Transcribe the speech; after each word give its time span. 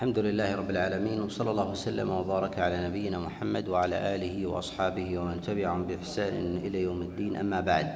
الحمد 0.00 0.18
لله 0.18 0.56
رب 0.56 0.70
العالمين 0.70 1.20
وصلى 1.20 1.50
الله 1.50 1.68
وسلم 1.76 2.08
وبارك 2.10 2.58
على 2.58 2.88
نبينا 2.88 3.18
محمد 3.18 3.68
وعلى 3.68 4.14
آله 4.16 4.46
وأصحابه 4.46 5.18
ومن 5.18 5.44
تبعهم 5.44 5.84
بإحسان 5.84 6.56
إلى 6.64 6.88
يوم 6.88 7.02
الدين. 7.02 7.36
أما 7.36 7.60
بعد 7.60 7.88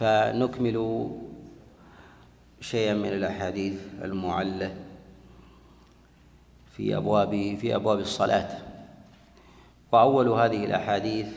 فنكمل 0.00 0.76
شيئا 2.60 2.94
من 2.94 3.12
الأحاديث 3.12 3.76
المعلة 4.02 4.74
في 6.72 6.96
أبواب 6.96 7.56
في 7.60 7.76
أبواب 7.76 7.98
الصلاة. 8.08 8.48
وأول 9.92 10.28
هذه 10.28 10.64
الأحاديث 10.64 11.28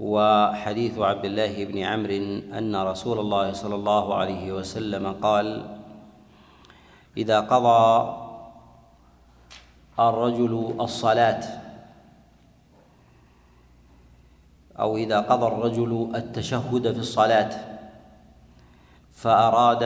هو 0.00 0.16
حديث 0.54 0.98
عبد 0.98 1.24
الله 1.24 1.64
بن 1.64 1.78
عمرو 1.78 2.40
أن 2.56 2.76
رسول 2.76 3.18
الله 3.18 3.52
صلى 3.52 3.74
الله 3.74 4.14
عليه 4.14 4.52
وسلم 4.52 5.12
قال 5.12 5.75
إذا 7.16 7.40
قضى 7.40 8.16
الرجل 9.98 10.76
الصلاة 10.80 11.42
أو 14.78 14.96
إذا 14.96 15.20
قضى 15.20 15.46
الرجل 15.46 16.12
التشهد 16.14 16.92
في 16.92 16.98
الصلاة 16.98 17.50
فأراد 19.12 19.82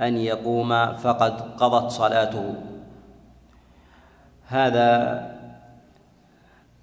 أن 0.00 0.16
يقوم 0.16 0.94
فقد 0.94 1.40
قضت 1.40 1.90
صلاته. 1.90 2.54
هذا 4.48 4.90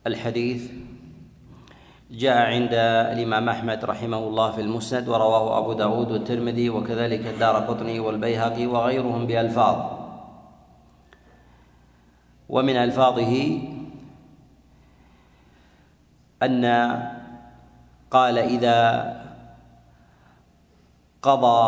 الحديث 0.08 0.72
جاء 2.14 2.38
عند 2.38 2.74
الإمام 3.18 3.50
أحمد 3.50 3.86
رحمه 3.86 4.18
الله 4.18 4.52
في 4.52 4.62
المسند 4.62 5.10
ورواه 5.10 5.58
أبو 5.58 5.74
داود 5.74 6.12
والترمذي 6.12 6.70
وكذلك 6.70 7.28
الدار 7.28 7.56
قطني 7.66 8.00
والبيهقي 8.00 8.66
وغيرهم 8.68 9.28
بألفاظ. 9.28 9.78
ومن 12.50 12.76
ألفاظه 12.76 13.34
أن 16.44 16.64
قال 18.12 18.38
إذا 18.38 18.82
قضى 21.22 21.62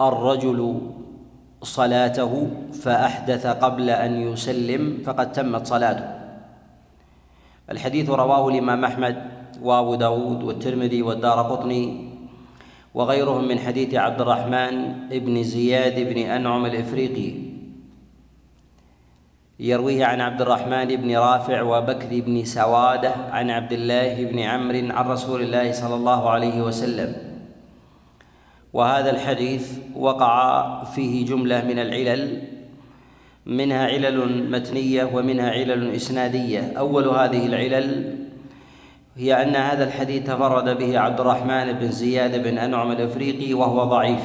الرجل 0.00 0.80
صلاته 1.62 2.50
فأحدث 2.82 3.46
قبل 3.46 3.90
أن 3.90 4.12
يسلم 4.20 5.02
فقد 5.06 5.32
تمت 5.32 5.66
صلاته. 5.66 6.08
الحديث 7.70 8.10
رواه 8.10 8.48
الإمام 8.48 8.84
أحمد 8.84 9.33
وابو 9.64 9.94
داود 9.94 10.42
والترمذي 10.42 11.02
والدار 11.02 11.42
قطني 11.42 12.08
وغيرهم 12.94 13.48
من 13.48 13.58
حديث 13.58 13.94
عبد 13.94 14.20
الرحمن 14.20 14.94
بن 15.10 15.42
زياد 15.42 16.14
بن 16.14 16.18
أنعم 16.18 16.66
الإفريقي. 16.66 17.32
يرويه 19.60 20.04
عن 20.04 20.20
عبد 20.20 20.40
الرحمن 20.42 20.84
بن 20.84 21.16
رافع 21.16 21.62
وبكر 21.62 22.20
بن 22.20 22.44
سوادة 22.44 23.14
عن 23.30 23.50
عبد 23.50 23.72
الله 23.72 24.24
بن 24.24 24.38
عمرو 24.38 24.90
عن 24.90 25.06
رسول 25.08 25.42
الله 25.42 25.72
صلى 25.72 25.94
الله 25.94 26.30
عليه 26.30 26.62
وسلم. 26.62 27.16
وهذا 28.72 29.10
الحديث 29.10 29.78
وقع 29.96 30.84
فيه 30.84 31.26
جملة 31.26 31.64
من 31.64 31.78
العلل 31.78 32.42
منها 33.46 33.86
علل 33.86 34.50
متنية 34.50 35.10
ومنها 35.14 35.50
علل 35.50 35.94
إسنادية. 35.94 36.72
أول 36.78 37.08
هذه 37.08 37.46
العلل 37.46 38.23
هي 39.16 39.42
أن 39.42 39.56
هذا 39.56 39.84
الحديث 39.84 40.26
تفرد 40.26 40.78
به 40.78 40.98
عبد 40.98 41.20
الرحمن 41.20 41.72
بن 41.72 41.90
زياد 41.90 42.42
بن 42.42 42.58
أنعم 42.58 42.92
الأفريقي 42.92 43.54
وهو 43.54 43.84
ضعيف. 43.84 44.22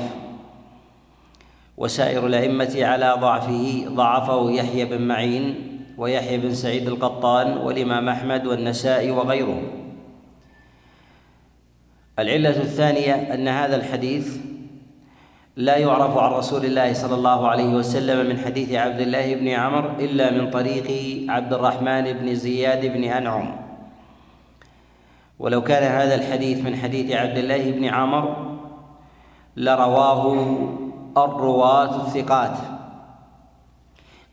وسائر 1.78 2.28
الأئمة 2.28 2.78
على 2.86 3.18
ضعفه 3.20 3.86
ضعفه 3.88 4.52
يحيى 4.52 4.86
بن 4.86 5.02
معين 5.02 5.56
ويحيى 5.98 6.38
بن 6.38 6.54
سعيد 6.54 6.88
القطان 6.88 7.58
والإمام 7.58 8.10
أحمد 8.10 8.46
والنسائي 8.46 9.12
وغيرهم 9.12 9.64
العلة 12.20 12.62
الثانية 12.62 13.34
أن 13.34 13.48
هذا 13.48 13.76
الحديث 13.76 14.38
لا 15.56 15.78
يعرف 15.78 16.18
عن 16.18 16.32
رسول 16.32 16.66
الله 16.66 16.94
صلى 16.94 17.16
الله 17.16 17.48
عليه 17.48 17.70
وسلم 17.70 18.30
من 18.30 18.40
حديث 18.40 18.72
عبد 18.72 19.00
الله 19.00 19.36
بن 19.36 19.48
عمر 19.48 20.00
إلا 20.00 20.32
من 20.32 20.50
طريق 20.50 20.92
عبد 21.30 21.54
الرحمن 21.54 22.14
بن 22.14 22.36
زياد 22.36 22.86
بن 22.86 23.04
أنعم. 23.04 23.69
ولو 25.40 25.64
كان 25.64 25.84
هذا 25.84 26.16
الحديث 26.16 26.66
من 26.66 26.76
حديث 26.76 27.12
عبد 27.12 27.38
الله 27.38 27.72
بن 27.72 27.86
عمر 27.86 28.56
لرواه 29.56 30.36
الرواة 31.18 31.96
الثقات. 32.06 32.58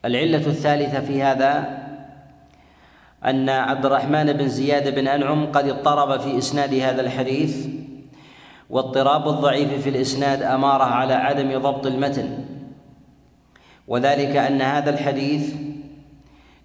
العلة 0.05 0.47
الثالثة 0.47 1.01
في 1.01 1.23
هذا 1.23 1.79
أن 3.25 3.49
عبد 3.49 3.87
الرحمن 3.87 4.33
بن 4.33 4.49
زياد 4.49 4.95
بن 4.95 5.09
أنعم 5.09 5.47
قد 5.53 5.69
اضطرب 5.69 6.21
في 6.21 6.39
إسناد 6.39 6.75
هذا 6.75 7.01
الحديث 7.01 7.67
واضطراب 8.71 9.29
الضعيف 9.29 9.83
في 9.83 9.89
الإسناد 9.89 10.43
أمارة 10.43 10.85
على 10.85 11.15
عدم 11.15 11.59
ضبط 11.59 11.87
المتن. 11.87 12.45
وذلك 13.89 14.37
أن 14.37 14.63
هذا 14.63 14.91
الحديث 14.91 15.55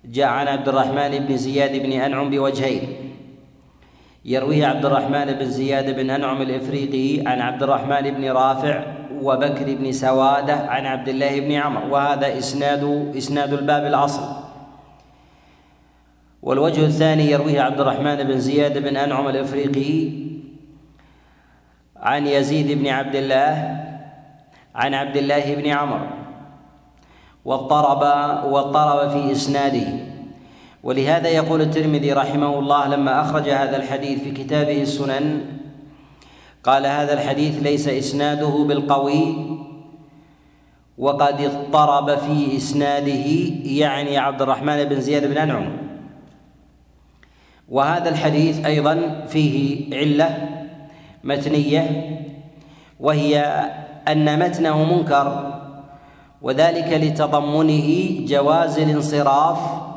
جاء 0.05 0.27
عن 0.27 0.47
عبد 0.47 0.67
الرحمن 0.67 1.19
بن 1.19 1.37
زياد 1.37 1.83
بن 1.83 1.91
أنعم 1.91 2.29
بوجهين. 2.29 3.10
يرويه 4.25 4.65
عبد 4.65 4.85
الرحمن 4.85 5.25
بن 5.25 5.45
زياد 5.45 5.95
بن 5.95 6.09
أنعم 6.09 6.41
الإفريقي 6.41 7.27
عن 7.27 7.41
عبد 7.41 7.63
الرحمن 7.63 8.01
بن 8.01 8.31
رافع 8.31 8.83
وبكر 9.21 9.75
بن 9.75 9.91
سوادة 9.91 10.53
عن 10.53 10.85
عبد 10.85 11.09
الله 11.09 11.39
بن 11.39 11.51
عمر 11.51 11.85
وهذا 11.85 12.37
اسناد 12.37 13.13
إسناد 13.17 13.53
الباب 13.53 13.85
الأصل. 13.85 14.21
والوجه 16.41 16.85
الثاني 16.85 17.31
يرويه 17.31 17.61
عبد 17.61 17.79
الرحمن 17.79 18.15
بن 18.15 18.39
زياد 18.39 18.77
بن 18.77 18.97
أنعم 18.97 19.27
الإفريقي 19.27 20.09
عن 21.95 22.27
يزيد 22.27 22.79
بن 22.79 22.87
عبد 22.87 23.15
الله 23.15 23.81
عن 24.75 24.93
عبد 24.93 25.17
الله 25.17 25.55
بن 25.55 25.67
عمر 25.67 26.09
واضطرب 27.45 28.01
واضطرب 28.53 29.09
في 29.09 29.31
إسناده. 29.31 29.87
ولهذا 30.83 31.29
يقول 31.29 31.61
الترمذي 31.61 32.13
رحمه 32.13 32.59
الله 32.59 32.87
لما 32.87 33.21
أخرج 33.21 33.49
هذا 33.49 33.77
الحديث 33.77 34.23
في 34.23 34.31
كتابه 34.31 34.81
السنن 34.81 35.41
قال 36.63 36.85
هذا 36.85 37.13
الحديث 37.13 37.63
ليس 37.63 37.87
إسناده 37.87 38.65
بالقوي 38.67 39.35
وقد 40.97 41.41
اضطرب 41.41 42.17
في 42.17 42.57
إسناده 42.57 43.25
يعني 43.63 44.17
عبد 44.17 44.41
الرحمن 44.41 44.83
بن 44.83 45.01
زياد 45.01 45.25
بن 45.25 45.37
أنعم. 45.37 45.77
وهذا 47.69 48.09
الحديث 48.09 48.65
أيضا 48.65 49.25
فيه 49.27 49.85
علة 49.97 50.49
متنية 51.23 52.17
وهي 52.99 53.39
أن 54.07 54.39
متنه 54.39 54.95
منكر 54.95 55.57
وذلك 56.41 56.93
لتضمنه 56.93 58.19
جواز 58.27 58.79
الانصراف 58.79 59.90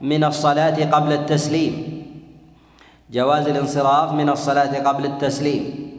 من 0.00 0.24
الصلاة 0.24 0.84
قبل 0.90 1.12
التسليم. 1.12 2.02
جواز 3.10 3.48
الانصراف 3.48 4.12
من 4.12 4.28
الصلاة 4.28 4.88
قبل 4.88 5.04
التسليم. 5.06 5.92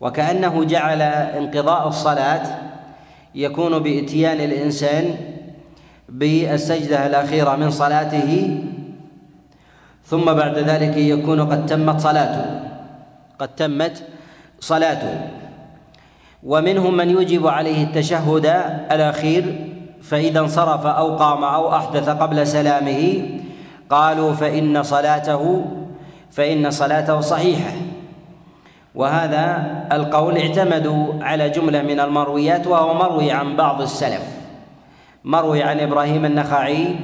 وكأنه 0.00 0.64
جعل 0.64 1.02
انقضاء 1.02 1.88
الصلاة 1.88 2.42
يكون 3.34 3.78
بإتيان 3.78 4.40
الإنسان 4.40 5.14
بالسجدة 6.08 7.06
الأخيرة 7.06 7.56
من 7.56 7.70
صلاته 7.70 8.60
ثم 10.04 10.24
بعد 10.24 10.58
ذلك 10.58 10.96
يكون 10.96 11.40
قد 11.40 11.66
تمت 11.66 12.00
صلاته. 12.00 12.60
قد 13.38 13.48
تمت 13.48 14.04
صلاته. 14.60 15.20
ومنهم 16.42 16.96
من 16.96 17.10
يوجب 17.10 17.46
عليه 17.46 17.84
التشهد 17.84 18.46
الأخير 18.92 19.74
فإذا 20.08 20.40
انصرف 20.40 20.86
أو 20.86 21.16
قام 21.16 21.44
أو 21.44 21.74
أحدث 21.76 22.08
قبل 22.08 22.46
سلامه 22.46 23.28
قالوا 23.90 24.32
فإن 24.32 24.82
صلاته 24.82 25.64
فإن 26.30 26.70
صلاته 26.70 27.20
صحيحة. 27.20 27.72
وهذا 28.94 29.44
القول 29.92 30.38
اعتمدوا 30.38 31.24
على 31.24 31.50
جملة 31.50 31.82
من 31.82 32.00
المرويات 32.00 32.66
وهو 32.66 32.94
مروي 32.94 33.30
عن 33.30 33.56
بعض 33.56 33.82
السلف. 33.82 34.22
مروي 35.24 35.62
عن 35.62 35.80
إبراهيم 35.80 36.24
النخعي 36.24 36.96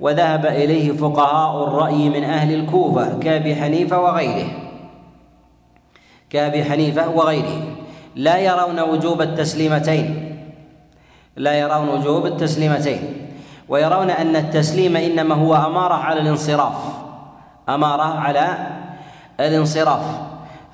وذهب 0.00 0.46
إليه 0.46 0.92
فقهاء 0.92 1.64
الرأي 1.64 2.08
من 2.08 2.24
أهل 2.24 2.54
الكوفة 2.54 3.18
كأبي 3.18 3.56
حنيفة 3.56 4.00
وغيره. 4.00 4.48
كأبي 6.30 6.64
حنيفة 6.64 7.08
وغيره. 7.08 7.62
لا 8.16 8.38
يرون 8.38 8.80
وجوب 8.80 9.22
التسليمتين. 9.22 10.25
لا 11.36 11.54
يرون 11.54 11.88
وجوب 11.88 12.26
التسليمتين 12.26 13.28
ويرون 13.68 14.10
أن 14.10 14.36
التسليم 14.36 14.96
إنما 14.96 15.34
هو 15.34 15.54
أمارة 15.54 15.94
على 15.94 16.20
الانصراف 16.20 16.76
أمارة 17.68 18.02
على 18.02 18.56
الانصراف. 19.40 20.02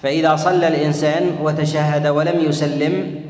فإذا 0.03 0.37
صلى 0.37 0.69
الإنسان 0.69 1.23
وتشهد 1.43 2.07
ولم 2.07 2.41
يسلم 2.41 3.23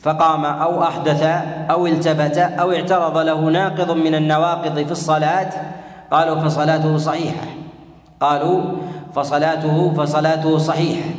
فقام 0.00 0.44
أو 0.44 0.82
أحدث 0.82 1.22
أو 1.70 1.86
التفت 1.86 2.38
أو 2.38 2.72
اعترض 2.72 3.18
له 3.18 3.40
ناقض 3.40 3.90
من 3.90 4.14
النواقض 4.14 4.84
في 4.86 4.92
الصلاة 4.92 5.50
قالوا 6.10 6.40
فصلاته 6.40 6.96
صحيحة. 6.96 7.46
قالوا 8.20 8.62
فصلاته 9.14 9.94
فصلاته 9.94 10.58
صحيحة. 10.58 11.10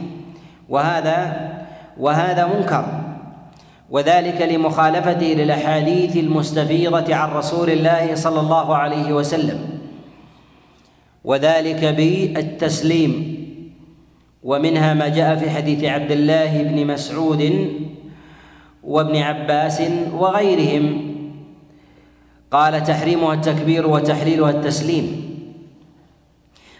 وهذا 0.69 1.49
وهذا 1.99 2.45
منكر. 2.47 3.02
وذلك 3.93 4.41
لمخالفته 4.41 5.25
للأحاديث 5.25 6.17
المستفيضة 6.17 7.15
عن 7.15 7.31
رسول 7.31 7.69
الله 7.69 8.15
صلى 8.15 8.39
الله 8.39 8.75
عليه 8.75 9.13
وسلم. 9.13 9.59
وذلك 11.23 11.85
بالتسليم. 11.85 13.13
ومنها 14.43 14.93
ما 14.93 15.07
جاء 15.07 15.35
في 15.35 15.49
حديث 15.49 15.83
عبد 15.83 16.11
الله 16.11 16.63
بن 16.63 16.87
مسعود 16.87 17.69
وابن 18.83 19.15
عباس 19.17 19.81
وغيرهم. 20.13 21.15
قال 22.51 22.83
تحريمها 22.83 23.33
التكبير 23.33 23.87
وتحليلها 23.87 24.49
التسليم. 24.49 25.05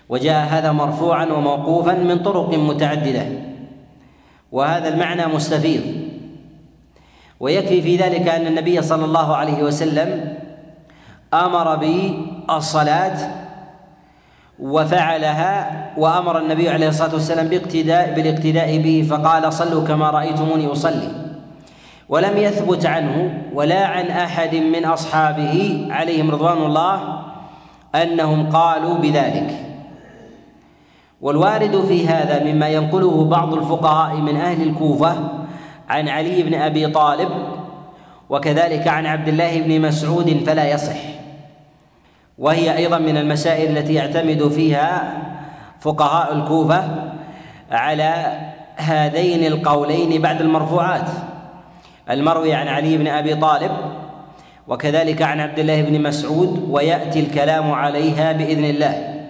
وجاء 0.10 0.48
هذا 0.50 0.72
مرفوعا 0.72 1.26
وموقوفا 1.26 1.94
من 1.94 2.20
طرق 2.20 2.58
متعددة. 2.58 3.26
وهذا 4.52 4.88
المعنى 4.94 5.26
مستفيض. 5.26 6.03
ويكفي 7.44 7.82
في 7.82 7.96
ذلك 7.98 8.28
أن 8.28 8.48
النبي 8.48 8.82
صلى 8.82 9.06
الله 9.06 9.36
عليه 9.36 9.64
وسلم 9.64 10.38
أمر 11.34 11.76
بالصلاة 11.76 13.18
وفعلها 14.60 15.92
وأمر 15.98 16.38
النبي 16.38 16.70
عليه 16.70 16.88
الصلاة 16.88 17.14
والسلام 17.14 17.48
باقتداء 17.48 18.14
بالاقتداء 18.16 18.78
به 18.78 19.08
فقال 19.10 19.54
صلوا 19.54 19.88
كما 19.88 20.10
رأيتموني 20.10 20.72
أصلي. 20.72 21.10
ولم 22.10 22.38
يثبت 22.38 22.86
عنه 22.86 23.44
ولا 23.54 23.86
عن 23.86 24.06
أحد 24.06 24.56
من 24.56 24.86
أصحابه 24.86 25.88
عليهم 25.92 26.32
رضوان 26.32 26.58
الله 26.58 27.24
أنهم 27.96 28.50
قالوا 28.50 28.98
بذلك. 28.98 29.52
والوارد 31.22 31.82
في 31.88 32.08
هذا 32.08 32.44
مما 32.44 32.68
ينقله 32.68 33.26
بعض 33.26 33.54
الفقهاء 33.54 34.16
من 34.16 34.36
أهل 34.36 34.62
الكوفة 34.62 35.43
عن 35.90 36.10
علي 36.10 36.44
بن 36.44 36.54
أبي 36.54 36.88
طالب 36.88 37.30
وكذلك 38.30 38.88
عن 38.88 39.06
عبد 39.06 39.28
الله 39.28 39.62
بن 39.62 39.82
مسعود 39.82 40.44
فلا 40.46 40.72
يصح. 40.72 40.98
وهي 42.38 42.78
أيضا 42.78 42.98
من 42.98 43.18
المسائل 43.18 43.78
التي 43.78 43.94
يعتمد 43.94 44.48
فيها 44.48 45.18
فقهاء 45.80 46.34
الكوفة 46.34 46.84
على 47.72 48.40
هذين 48.76 49.46
القولين 49.46 50.22
بعد 50.22 50.42
المرفوعات. 50.42 51.10
المروي 52.10 52.54
عن 52.54 52.68
علي 52.68 52.98
بن 52.98 53.08
أبي 53.08 53.36
طالب 53.36 53.72
وكذلك 54.68 55.22
عن 55.22 55.40
عبد 55.40 55.60
الله 55.60 55.82
بن 55.82 56.04
مسعود 56.04 56.68
ويأتي 56.70 57.20
الكلام 57.20 57.72
عليها 57.72 58.32
بإذن 58.32 58.66
الله. 58.66 59.24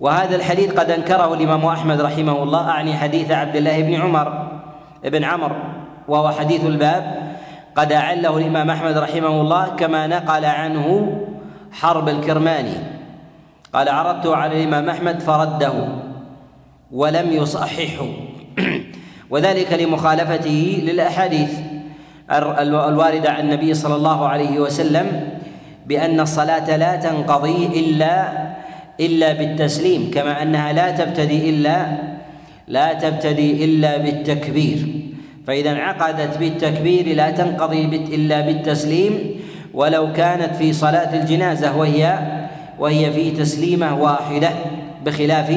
وهذا 0.00 0.36
الحديث 0.36 0.72
قد 0.72 0.90
أنكره 0.90 1.34
الإمام 1.34 1.66
أحمد 1.66 2.00
رحمه 2.00 2.42
الله 2.42 2.70
أعني 2.70 2.94
حديث 2.94 3.30
عبد 3.30 3.56
الله 3.56 3.82
بن 3.82 3.94
عمر. 3.94 4.59
بن 5.04 5.24
عمر 5.24 5.56
وهو 6.08 6.30
حديث 6.30 6.64
الباب. 6.64 7.30
قد 7.74 7.92
أعله 7.92 8.38
الإمام 8.38 8.70
أحمد 8.70 8.96
رحمه 8.98 9.40
الله 9.40 9.68
كما 9.68 10.06
نقل 10.06 10.44
عنه 10.44 11.16
حرب 11.72 12.08
الكرماني. 12.08 12.74
قال 13.72 13.88
عرضته 13.88 14.36
على 14.36 14.62
الإمام 14.62 14.90
أحمد 14.90 15.20
فرده 15.20 15.72
ولم 16.92 17.32
يصححه. 17.32 18.06
وذلك 19.30 19.72
لمخالفته 19.72 20.82
للأحاديث 20.86 21.58
الواردة 22.30 23.30
عن 23.30 23.40
النبي 23.40 23.74
صلى 23.74 23.94
الله 23.94 24.28
عليه 24.28 24.60
وسلم 24.60 25.30
بأن 25.86 26.20
الصلاة 26.20 26.76
لا 26.76 26.96
تنقضي 26.96 27.66
إلا 27.66 28.32
إلا 29.00 29.32
بالتسليم 29.32 30.10
كما 30.14 30.42
أنها 30.42 30.72
لا 30.72 30.90
تبتدي 30.90 31.50
إلا 31.50 31.86
لا 32.70 32.92
تبتدي 32.92 33.64
إلا 33.64 33.98
بالتكبير. 33.98 34.78
فإذا 35.46 35.70
انعقدت 35.70 36.38
بالتكبير 36.38 37.14
لا 37.14 37.30
تنقضي 37.30 37.84
إلا 38.14 38.40
بالتسليم. 38.40 39.40
ولو 39.74 40.12
كانت 40.12 40.56
في 40.56 40.72
صلاة 40.72 41.22
الجنازة 41.22 41.76
وهي 41.76 42.18
وهي 42.78 43.12
في 43.12 43.30
تسليمة 43.30 44.02
واحدة 44.02 44.50
بخلاف 45.04 45.50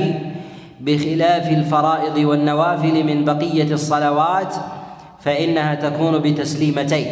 بخلاف 0.82 1.50
الفرائض 1.50 2.18
والنوافل 2.18 3.04
من 3.04 3.26
بقية 3.26 3.74
الصلوات 3.74 4.56
فإنها 5.20 5.76
تكون 5.76 6.20
بتسليمتين. 6.20 7.08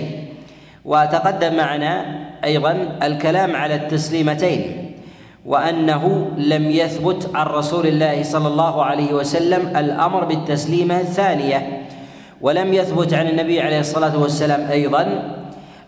وتقدم 0.85 1.55
معنا 1.55 2.05
أيضا 2.43 2.97
الكلام 3.03 3.55
على 3.55 3.75
التسليمتين. 3.75 4.80
وأنه 5.45 6.31
لم 6.37 6.71
يثبت 6.71 7.29
عن 7.35 7.45
رسول 7.45 7.87
الله 7.87 8.23
صلى 8.23 8.47
الله 8.47 8.83
عليه 8.83 9.13
وسلم 9.13 9.77
الأمر 9.77 10.25
بالتسليمة 10.25 10.99
الثانية 10.99 11.87
ولم 12.41 12.73
يثبت 12.73 13.13
عن 13.13 13.27
النبي 13.27 13.61
عليه 13.61 13.79
الصلاة 13.79 14.17
والسلام 14.19 14.71
أيضا 14.71 15.33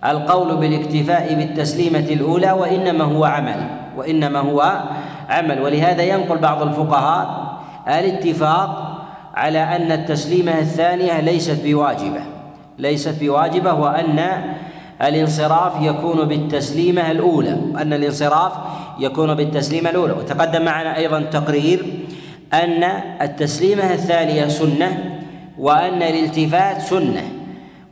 القول 0.05 0.57
بالاكتفاء 0.57 1.33
بالتسليمة 1.33 1.99
الأولى 1.99 2.51
وإنما 2.51 3.03
هو 3.03 3.25
عمل 3.25 3.67
وإنما 3.97 4.39
هو 4.39 4.83
عمل. 5.29 5.61
ولهذا 5.61 6.03
ينقل 6.03 6.37
بعض 6.37 6.61
الفقهاء 6.61 7.53
الاتفاق 7.87 8.99
على 9.35 9.59
أن 9.59 9.91
التسليمة 9.91 10.59
الثانية 10.59 11.19
ليست 11.19 11.59
بواجبة 11.65 12.21
ليست 12.79 13.23
بواجبة 13.23 13.73
وأن 13.73 14.19
الانصراف 15.01 15.81
يكون 15.81 16.25
بالتسليمة 16.27 17.11
الأولى 17.11 17.57
أن 17.81 17.93
الانصراف 17.93 18.51
يكون 18.99 19.33
بالتسليمة 19.33 19.89
الأولى. 19.89 20.13
وتقدم 20.13 20.65
معنا 20.65 20.97
أيضا 20.97 21.21
تقرير 21.21 21.85
أن 22.53 22.83
التسليمة 23.21 23.93
الثانية 23.93 24.47
سنة 24.47 25.19
وأن 25.59 26.01
الالتفات 26.01 26.81
سنة 26.81 27.23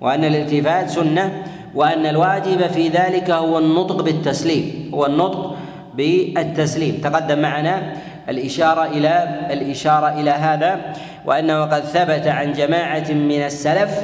وأن 0.01 0.24
الالتفات 0.24 0.89
سنة 0.89 1.44
وأن 1.75 2.06
الواجب 2.06 2.68
في 2.68 2.88
ذلك 2.88 3.31
هو 3.31 3.57
النطق 3.57 4.01
بالتسليم 4.01 4.92
هو 4.94 5.06
النطق 5.06 5.56
بالتسليم. 5.95 7.00
تقدم 7.03 7.39
معنا 7.39 7.94
الإشارة 8.30 8.86
إلى 8.86 9.39
الإشارة 9.51 10.07
إلى 10.07 10.30
هذا 10.30 10.94
وأنه 11.25 11.62
قد 11.62 11.81
ثبت 11.81 12.27
عن 12.27 12.53
جماعة 12.53 13.12
من 13.12 13.42
السلف 13.42 14.00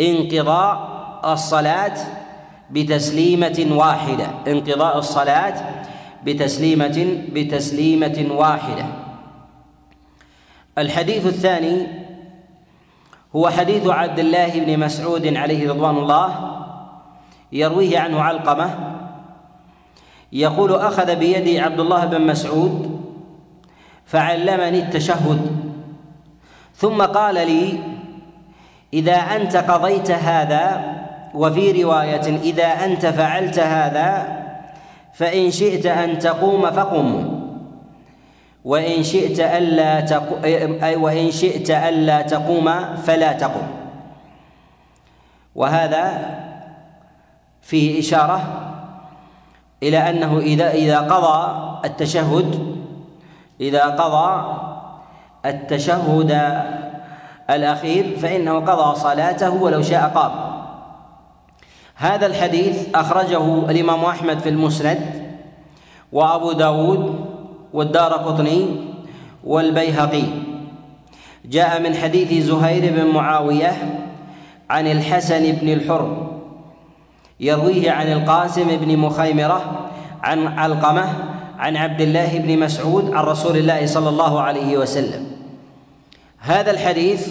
انقضاء 0.00 0.94
الصلاة 1.24 1.94
بتسليمة 2.70 3.66
واحدة. 3.70 4.26
انقضاء 4.46 4.98
الصلاة 4.98 5.84
بتسليمة 6.24 7.18
بتسليمة 7.32 8.26
واحدة. 8.30 8.86
الحديث 10.78 11.26
الثاني 11.26 11.86
هو 13.36 13.48
حديث 13.48 13.86
عبد 13.86 14.18
الله 14.18 14.60
بن 14.60 14.78
مسعود 14.78 15.36
عليه 15.36 15.70
رضوان 15.70 15.96
الله 15.96 16.54
يرويه 17.52 17.98
عنه 17.98 18.20
علقمة 18.22 18.94
يقول 20.32 20.72
أخذ 20.72 21.16
بيدي 21.16 21.60
عبد 21.60 21.80
الله 21.80 22.04
بن 22.04 22.26
مسعود 22.26 23.00
فعلمني 24.04 24.78
التشهد 24.78 25.64
ثم 26.74 27.02
قال 27.02 27.34
لي 27.34 27.78
إذا 28.92 29.16
أنت 29.16 29.56
قضيت 29.56 30.10
هذا 30.10 30.94
وفي 31.34 31.82
رواية 31.82 32.26
إذا 32.42 32.66
أنت 32.66 33.06
فعلت 33.06 33.58
هذا 33.58 34.26
فإن 35.14 35.50
شئت 35.50 35.86
أن 35.86 36.18
تقوم 36.18 36.70
فقم. 36.70 37.40
وإن 38.64 39.02
شئت 39.02 39.40
ألا 39.40 40.00
تقو... 40.00 40.34
وإن 41.02 41.30
شئت 41.30 41.70
ألا 41.70 42.22
تقوم 42.22 42.96
فلا 42.96 43.32
تقم. 43.32 43.66
وهذا 45.54 46.34
فيه 47.62 48.00
إشارة 48.00 48.40
إلى 49.82 50.10
أنه 50.10 50.38
إذا 50.38 50.70
إذا 50.70 50.98
قضى 51.00 51.40
التشهد 51.84 52.76
إذا 53.60 53.84
قضى 53.84 54.56
التشهد 55.46 56.62
الأخير 57.50 58.16
فإنه 58.18 58.54
قضى 58.60 58.98
صلاته 58.98 59.62
ولو 59.62 59.82
شاء 59.82 60.08
قام. 60.14 60.53
هذا 61.94 62.26
الحديث 62.26 62.88
أخرجه 62.94 63.70
الإمام 63.70 64.04
أحمد 64.04 64.38
في 64.38 64.48
المسند 64.48 65.00
وأبو 66.12 66.52
داود 66.52 67.26
والدار 67.72 68.12
قطني 68.12 68.66
والبيهقي. 69.44 70.24
جاء 71.44 71.82
من 71.82 71.94
حديث 71.94 72.44
زهير 72.44 72.92
بن 72.92 73.10
معاوية 73.14 73.72
عن 74.70 74.86
الحسن 74.86 75.52
بن 75.52 75.68
الحر 75.68 76.30
يرويه 77.40 77.90
عن 77.90 78.12
القاسم 78.12 78.76
بن 78.76 78.96
مخيمرة 78.96 79.90
عن 80.22 80.46
علقمة 80.46 81.04
عن 81.58 81.76
عبد 81.76 82.00
الله 82.00 82.38
بن 82.38 82.58
مسعود 82.58 83.14
عن 83.14 83.24
رسول 83.24 83.56
الله 83.56 83.86
صلى 83.86 84.08
الله 84.08 84.40
عليه 84.40 84.78
وسلم. 84.78 85.26
هذا 86.38 86.70
الحديث 86.70 87.28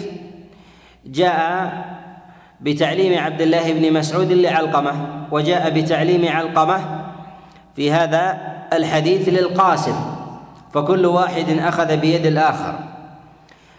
جاء 1.06 1.84
بتعليم 2.64 3.18
عبد 3.18 3.40
الله 3.40 3.72
بن 3.72 3.92
مسعود 3.92 4.32
لعلقمة 4.32 4.92
وجاء 5.30 5.70
بتعليم 5.70 6.28
علقمة 6.28 7.04
في 7.76 7.92
هذا 7.92 8.38
الحديث 8.72 9.28
للقاسم 9.28 9.94
فكل 10.74 11.06
واحد 11.06 11.58
أخذ 11.58 11.96
بيد 11.96 12.26
الآخر. 12.26 12.78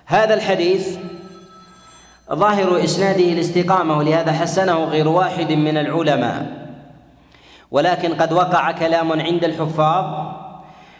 هذا 0.05 0.33
الحديث 0.33 0.97
ظاهر 2.33 2.83
إسناده 2.83 3.25
الاستقامه 3.25 3.97
ولهذا 3.97 4.31
حسنه 4.31 4.83
غير 4.83 5.07
واحد 5.07 5.51
من 5.51 5.77
العلماء. 5.77 6.67
ولكن 7.71 8.13
قد 8.13 8.33
وقع 8.33 8.71
كلام 8.71 9.11
عند 9.11 9.43
الحفاظ 9.43 10.05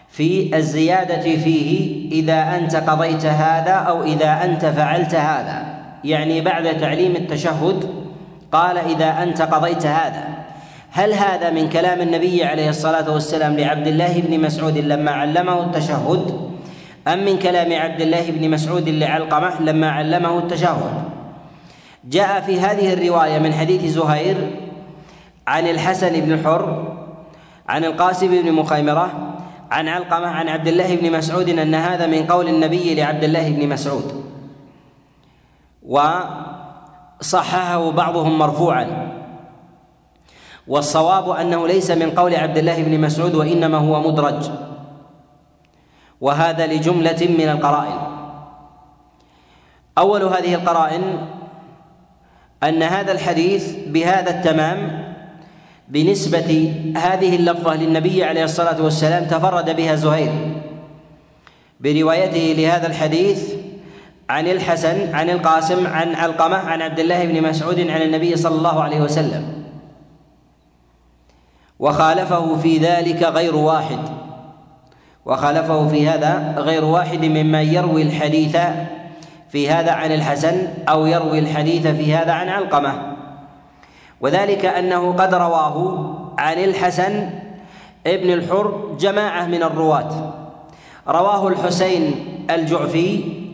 في 0.09 0.57
الزيادة 0.57 1.21
فيه 1.21 2.11
إذا 2.11 2.55
أنت 2.57 2.75
قضيت 2.75 3.25
هذا 3.25 3.71
أو 3.71 4.03
إذا 4.03 4.43
أنت 4.43 4.65
فعلت 4.65 5.15
هذا. 5.15 5.84
يعني 6.05 6.41
بعد 6.41 6.77
تعليم 6.77 7.15
التشهد 7.15 7.89
قال 8.51 8.77
إذا 8.77 9.23
أنت 9.23 9.41
قضيت 9.41 9.85
هذا. 9.85 10.23
هل 10.91 11.13
هذا 11.13 11.49
من 11.49 11.69
كلام 11.69 12.01
النبي 12.01 12.43
عليه 12.43 12.69
الصلاة 12.69 13.13
والسلام 13.13 13.57
لعبد 13.57 13.87
الله 13.87 14.21
بن 14.21 14.39
مسعود 14.39 14.77
لما 14.77 15.11
علمه 15.11 15.63
التشهد؟ 15.63 16.39
أم 17.07 17.25
من 17.25 17.39
كلام 17.39 17.73
عبد 17.73 18.01
الله 18.01 18.31
بن 18.31 18.49
مسعود 18.49 18.89
لعلقمة 18.89 19.61
لما 19.61 19.91
علمه 19.91 20.39
التشهد؟ 20.39 21.03
جاء 22.05 22.41
في 22.41 22.59
هذه 22.59 22.93
الرواية 22.93 23.39
من 23.39 23.53
حديث 23.53 23.85
زهير 23.85 24.37
عن 25.47 25.67
الحسن 25.67 26.19
بن 26.21 26.43
حر 26.43 26.95
عن 27.69 27.85
القاسم 27.85 28.27
بن 28.27 28.51
مخيمرة 28.51 29.35
عن 29.71 29.87
علقمة 29.87 30.27
عن 30.27 30.49
عبد 30.49 30.67
الله 30.67 30.95
بن 30.95 31.11
مسعود 31.11 31.49
أن 31.49 31.75
هذا 31.75 32.07
من 32.07 32.25
قول 32.25 32.47
النبي 32.47 32.95
لعبد 32.95 33.23
الله 33.23 33.49
بن 33.49 33.69
مسعود. 33.69 34.24
وصححه 35.87 37.91
بعضهم 37.91 38.37
مرفوعا. 38.37 39.11
والصواب 40.67 41.29
أنه 41.29 41.67
ليس 41.67 41.91
من 41.91 42.11
قول 42.11 42.35
عبد 42.35 42.57
الله 42.57 42.83
بن 42.83 43.01
مسعود 43.01 43.35
وإنما 43.35 43.77
هو 43.77 44.11
مدرج. 44.11 44.49
وهذا 46.21 46.67
لجملة 46.67 47.27
من 47.37 47.49
القرائن. 47.49 47.99
أول 49.97 50.23
هذه 50.23 50.55
القرائن 50.55 51.27
أن 52.63 52.83
هذا 52.83 53.11
الحديث 53.11 53.75
بهذا 53.87 54.29
التمام 54.29 55.05
بنسبة 55.87 56.73
هذه 56.97 57.35
اللفظة 57.35 57.75
للنبي 57.75 58.23
عليه 58.23 58.43
الصلاة 58.43 58.81
والسلام 58.81 59.25
تفرد 59.25 59.75
بها 59.75 59.95
زهير. 59.95 60.31
بروايته 61.79 62.61
لهذا 62.61 62.87
الحديث 62.87 63.53
عن 64.29 64.47
الحسن 64.47 65.15
عن 65.15 65.29
القاسم 65.29 65.87
عن 65.87 66.15
علقمة 66.15 66.55
عن 66.55 66.81
عبد 66.81 66.99
الله 66.99 67.25
بن 67.25 67.49
مسعود 67.49 67.79
عن 67.79 68.01
النبي 68.01 68.35
صلى 68.35 68.55
الله 68.55 68.83
عليه 68.83 69.01
وسلم. 69.01 69.65
وخالفه 71.79 72.55
في 72.55 72.77
ذلك 72.77 73.23
غير 73.23 73.55
واحد. 73.55 73.99
وخالفه 75.25 75.87
في 75.87 76.09
هذا 76.09 76.55
غير 76.57 76.85
واحد 76.85 77.25
ممن 77.25 77.73
يروي 77.73 78.01
الحديث 78.01 78.57
في 79.49 79.69
هذا 79.69 79.91
عن 79.91 80.11
الحسن 80.11 80.67
أو 80.89 81.05
يروي 81.05 81.39
الحديث 81.39 81.87
في 81.87 82.15
هذا 82.15 82.31
عن 82.31 82.49
علقمة 82.49 83.15
وذلك 84.21 84.65
أنه 84.65 85.13
قد 85.13 85.33
رواه 85.33 86.05
عن 86.37 86.57
الحسن 86.57 87.29
ابن 88.07 88.33
الحر 88.33 88.95
جماعة 88.99 89.45
من 89.45 89.63
الرواة. 89.63 90.33
رواه 91.07 91.47
الحسين 91.47 92.25
الجعفي 92.49 93.44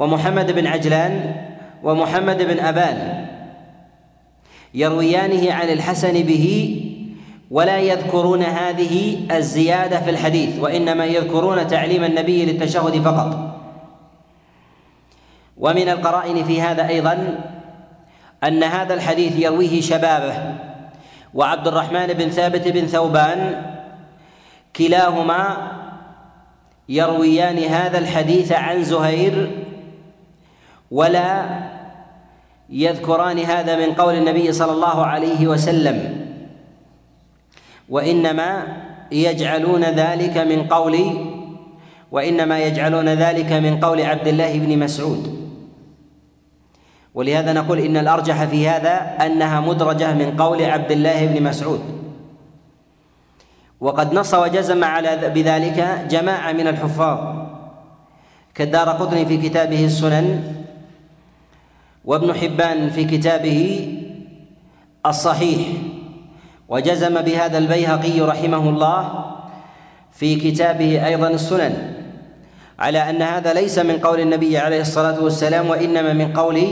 ومحمد 0.00 0.52
بن 0.52 0.66
عجلان 0.66 1.34
ومحمد 1.82 2.42
بن 2.42 2.60
أبان 2.60 3.26
يرويانه 4.74 5.52
عن 5.52 5.68
الحسن 5.68 6.12
به 6.12 6.76
ولا 7.50 7.78
يذكرون 7.78 8.42
هذه 8.42 9.26
الزيادة 9.36 10.00
في 10.00 10.10
الحديث 10.10 10.58
وإنما 10.58 11.04
يذكرون 11.04 11.66
تعليم 11.66 12.04
النبي 12.04 12.44
للتشهد 12.44 13.02
فقط. 13.02 13.60
ومن 15.56 15.88
القرائن 15.88 16.44
في 16.44 16.62
هذا 16.62 16.88
أيضا 16.88 17.38
أن 18.44 18.62
هذا 18.62 18.94
الحديث 18.94 19.38
يرويه 19.38 19.80
شبابه 19.80 20.54
وعبد 21.34 21.68
الرحمن 21.68 22.06
بن 22.06 22.30
ثابت 22.30 22.68
بن 22.68 22.86
ثوبان 22.86 23.62
كلاهما 24.76 25.72
يرويان 26.88 27.58
هذا 27.58 27.98
الحديث 27.98 28.52
عن 28.52 28.84
زهير 28.84 29.50
ولا 30.90 31.46
يذكران 32.70 33.38
هذا 33.38 33.86
من 33.86 33.94
قول 33.94 34.14
النبي 34.14 34.52
صلى 34.52 34.72
الله 34.72 35.06
عليه 35.06 35.46
وسلم 35.46 36.26
وإنما 37.88 38.66
يجعلون 39.12 39.84
ذلك 39.84 40.38
من 40.38 40.66
قول 40.66 40.96
وإنما 42.10 42.58
يجعلون 42.58 43.08
ذلك 43.08 43.52
من 43.52 43.80
قول 43.80 44.00
عبد 44.00 44.28
الله 44.28 44.58
بن 44.58 44.78
مسعود. 44.78 45.40
ولهذا 47.14 47.52
نقول 47.52 47.78
إن 47.78 47.96
الأرجح 47.96 48.44
في 48.44 48.68
هذا 48.68 49.16
أنها 49.26 49.60
مدرجة 49.60 50.14
من 50.14 50.36
قول 50.36 50.62
عبد 50.62 50.90
الله 50.90 51.26
بن 51.26 51.42
مسعود. 51.42 51.80
وقد 53.80 54.14
نص 54.14 54.34
وجزم 54.34 54.84
على 54.84 55.16
بذلك 55.34 56.06
جماعة 56.10 56.52
من 56.52 56.66
الحفاظ. 56.66 57.18
كالدار 58.54 58.88
قطني 58.88 59.26
في 59.26 59.36
كتابه 59.36 59.84
السنن 59.84 60.59
وابن 62.04 62.34
حبان 62.34 62.90
في 62.90 63.04
كتابه 63.04 63.88
الصحيح 65.06 65.58
وجزم 66.68 67.20
بهذا 67.22 67.58
البيهقي 67.58 68.20
رحمه 68.20 68.68
الله 68.68 69.24
في 70.12 70.36
كتابه 70.36 71.06
أيضا 71.06 71.28
السنن 71.28 71.92
على 72.78 73.10
أن 73.10 73.22
هذا 73.22 73.52
ليس 73.52 73.78
من 73.78 73.98
قول 73.98 74.20
النبي 74.20 74.58
عليه 74.58 74.80
الصلاة 74.80 75.22
والسلام 75.22 75.70
وإنما 75.70 76.12
من 76.12 76.32
قول 76.32 76.66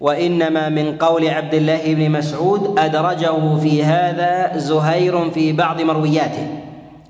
وإنما 0.00 0.68
من 0.68 0.96
قول 0.96 1.28
عبد 1.28 1.54
الله 1.54 1.94
بن 1.94 2.10
مسعود 2.10 2.78
أدرجه 2.78 3.56
في 3.56 3.84
هذا 3.84 4.58
زهير 4.58 5.30
في 5.30 5.52
بعض 5.52 5.80
مروياته 5.80 6.46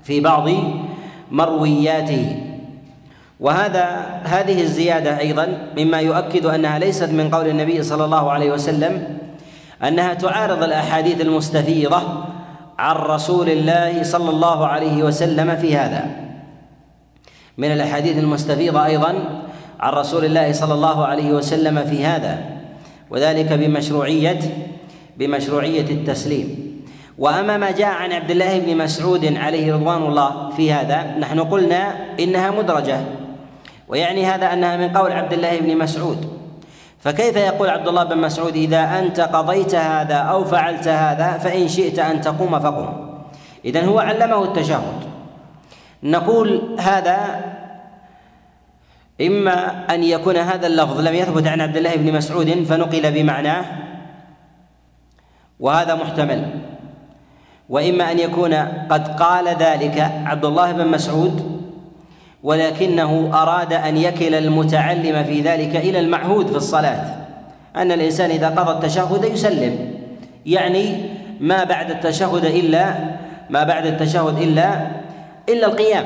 في 0.03 0.19
بعض 0.19 0.49
مروياته. 1.31 2.48
وهذا 3.39 3.85
هذه 4.23 4.61
الزيادة 4.61 5.19
أيضا 5.19 5.57
مما 5.77 5.99
يؤكد 5.99 6.45
أنها 6.45 6.79
ليست 6.79 7.09
من 7.09 7.29
قول 7.29 7.47
النبي 7.47 7.83
صلى 7.83 8.05
الله 8.05 8.31
عليه 8.31 8.51
وسلم 8.51 9.17
أنها 9.83 10.13
تعارض 10.13 10.63
الأحاديث 10.63 11.21
المستفيضة 11.21 12.01
عن 12.79 12.95
رسول 12.95 13.49
الله 13.49 14.03
صلى 14.03 14.29
الله 14.29 14.67
عليه 14.67 15.03
وسلم 15.03 15.55
في 15.55 15.77
هذا. 15.77 16.05
من 17.57 17.71
الأحاديث 17.71 18.17
المستفيضة 18.17 18.85
أيضا 18.85 19.41
عن 19.79 19.93
رسول 19.93 20.25
الله 20.25 20.51
صلى 20.51 20.73
الله 20.73 21.05
عليه 21.05 21.31
وسلم 21.31 21.85
في 21.85 22.05
هذا 22.05 22.39
وذلك 23.09 23.53
بمشروعية 23.53 24.39
بمشروعية 25.17 25.91
التسليم. 25.91 26.69
وأما 27.17 27.57
ما 27.57 27.71
جاء 27.71 27.87
عن 27.87 28.11
عبد 28.11 28.31
الله 28.31 28.59
بن 28.59 28.77
مسعود 28.77 29.37
عليه 29.37 29.73
رضوان 29.73 30.03
الله 30.03 30.49
في 30.49 30.73
هذا 30.73 31.17
نحن 31.19 31.39
قلنا 31.39 31.95
إنها 32.19 32.51
مدرجة. 32.51 33.18
ويعني 33.89 34.25
هذا 34.25 34.53
أنها 34.53 34.77
من 34.77 34.97
قول 34.97 35.11
عبد 35.11 35.33
الله 35.33 35.59
بن 35.59 35.77
مسعود. 35.77 36.39
فكيف 36.99 37.35
يقول 37.35 37.69
عبد 37.69 37.87
الله 37.87 38.03
بن 38.03 38.17
مسعود 38.17 38.55
إذا 38.55 38.99
أنت 38.99 39.19
قضيت 39.19 39.75
هذا 39.75 40.15
أو 40.15 40.45
فعلت 40.45 40.87
هذا 40.87 41.37
فإن 41.37 41.67
شئت 41.67 41.99
أن 41.99 42.21
تقوم 42.21 42.59
فقم. 42.59 43.09
إذن 43.65 43.87
هو 43.87 43.99
علمه 43.99 44.43
التشهد. 44.43 45.03
نقول 46.03 46.75
هذا 46.79 47.17
إما 49.21 49.85
أن 49.95 50.03
يكون 50.03 50.37
هذا 50.37 50.67
اللفظ 50.67 50.99
لم 50.99 51.13
يثبت 51.13 51.47
عن 51.47 51.61
عبد 51.61 51.77
الله 51.77 51.95
بن 51.95 52.13
مسعود 52.13 52.63
فنقل 52.63 53.11
بمعناه 53.11 53.65
وهذا 55.59 55.95
محتمل. 55.95 56.49
وإما 57.69 58.11
أن 58.11 58.19
يكون 58.19 58.53
قد 58.89 59.07
قال 59.07 59.47
ذلك 59.47 60.11
عبد 60.25 60.45
الله 60.45 60.71
بن 60.71 60.87
مسعود 60.87 61.58
ولكنه 62.43 63.29
أراد 63.33 63.73
أن 63.73 63.97
يكل 63.97 64.35
المتعلم 64.35 65.23
في 65.23 65.41
ذلك 65.41 65.75
إلى 65.75 65.99
المعهود 65.99 66.47
في 66.47 66.55
الصلاة. 66.55 67.05
أن 67.75 67.91
الإنسان 67.91 68.29
إذا 68.29 68.49
قضى 68.49 68.71
التشهد 68.71 69.23
يسلم. 69.23 69.93
يعني 70.45 70.95
ما 71.39 71.63
بعد 71.63 71.91
التشهد 71.91 72.45
إلا 72.45 72.93
ما 73.49 73.63
بعد 73.63 73.85
التشهد 73.85 74.37
إلا 74.37 74.87
إلا 75.49 75.67
القيام. 75.67 76.05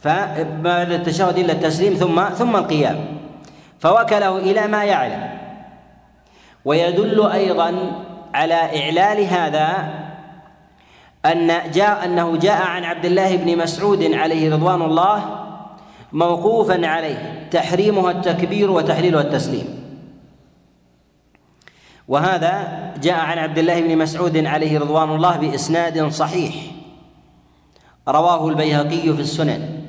فبعد 0.00 0.92
التشهد 0.92 1.38
إلا 1.38 1.52
التسليم 1.52 1.94
ثم 1.94 2.24
ثم 2.28 2.56
القيام. 2.56 2.96
فوكله 3.80 4.38
إلى 4.38 4.66
ما 4.66 4.84
يعلم. 4.84 5.28
ويدل 6.64 7.26
أيضا 7.32 7.74
على 8.34 8.54
إعلال 8.54 9.26
هذا 9.26 9.88
أن 11.26 11.70
جاء 11.70 12.04
أنه 12.04 12.36
جاء 12.36 12.62
عن 12.62 12.84
عبد 12.84 13.04
الله 13.04 13.36
بن 13.36 13.58
مسعود 13.58 14.02
عليه 14.02 14.54
رضوان 14.54 14.82
الله 14.82 15.44
موقوفا 16.12 16.86
عليه 16.86 17.48
تحريمها 17.50 18.10
التكبير 18.10 18.70
وتحليلها 18.70 19.20
التسليم. 19.20 19.84
وهذا 22.08 22.68
جاء 23.02 23.20
عن 23.20 23.38
عبد 23.38 23.58
الله 23.58 23.80
بن 23.80 23.98
مسعود 23.98 24.36
عليه 24.36 24.78
رضوان 24.78 25.14
الله 25.14 25.36
بإسناد 25.36 26.08
صحيح. 26.08 26.54
رواه 28.08 28.48
البيهقي 28.48 29.14
في 29.14 29.20
السنن. 29.20 29.84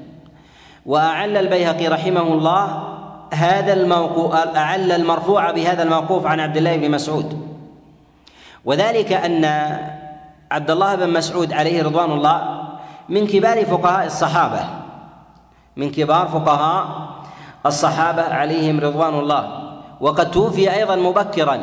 وأعل 0.85 1.37
البيهقي 1.37 1.87
رحمه 1.87 2.21
الله 2.33 2.95
هذا 3.33 3.73
الموقوف 3.73 4.35
أعل 4.35 4.91
المرفوع 4.91 5.51
بهذا 5.51 5.83
الموقوف 5.83 6.25
عن 6.25 6.39
عبد 6.39 6.57
الله 6.57 6.77
بن 6.77 6.91
مسعود. 6.91 7.47
وذلك 8.65 9.13
أن 9.13 9.45
عبد 10.51 10.71
الله 10.71 10.95
بن 10.95 11.09
مسعود 11.09 11.53
عليه 11.53 11.83
رضوان 11.83 12.11
الله 12.11 12.65
من 13.09 13.27
كبار 13.27 13.65
فقهاء 13.65 14.05
الصحابة 14.05 14.59
من 15.77 15.91
كبار 15.91 16.27
فقهاء 16.27 16.85
الصحابة 17.65 18.21
عليهم 18.21 18.79
رضوان 18.79 19.19
الله. 19.19 19.61
وقد 20.01 20.31
توفي 20.31 20.73
أيضا 20.73 20.95
مبكرا 20.95 21.59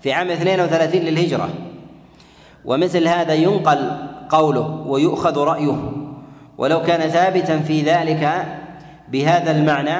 في 0.00 0.12
عام 0.12 0.30
32 0.30 1.00
للهجرة. 1.00 1.48
ومثل 2.64 3.08
هذا 3.08 3.34
ينقل 3.34 3.90
قوله 4.28 4.84
ويؤخذ 4.86 5.38
رأيه. 5.38 5.92
ولو 6.58 6.82
كان 6.82 7.10
ثابتا 7.10 7.58
في 7.58 7.82
ذلك 7.82 8.46
بهذا 9.08 9.50
المعنى 9.50 9.96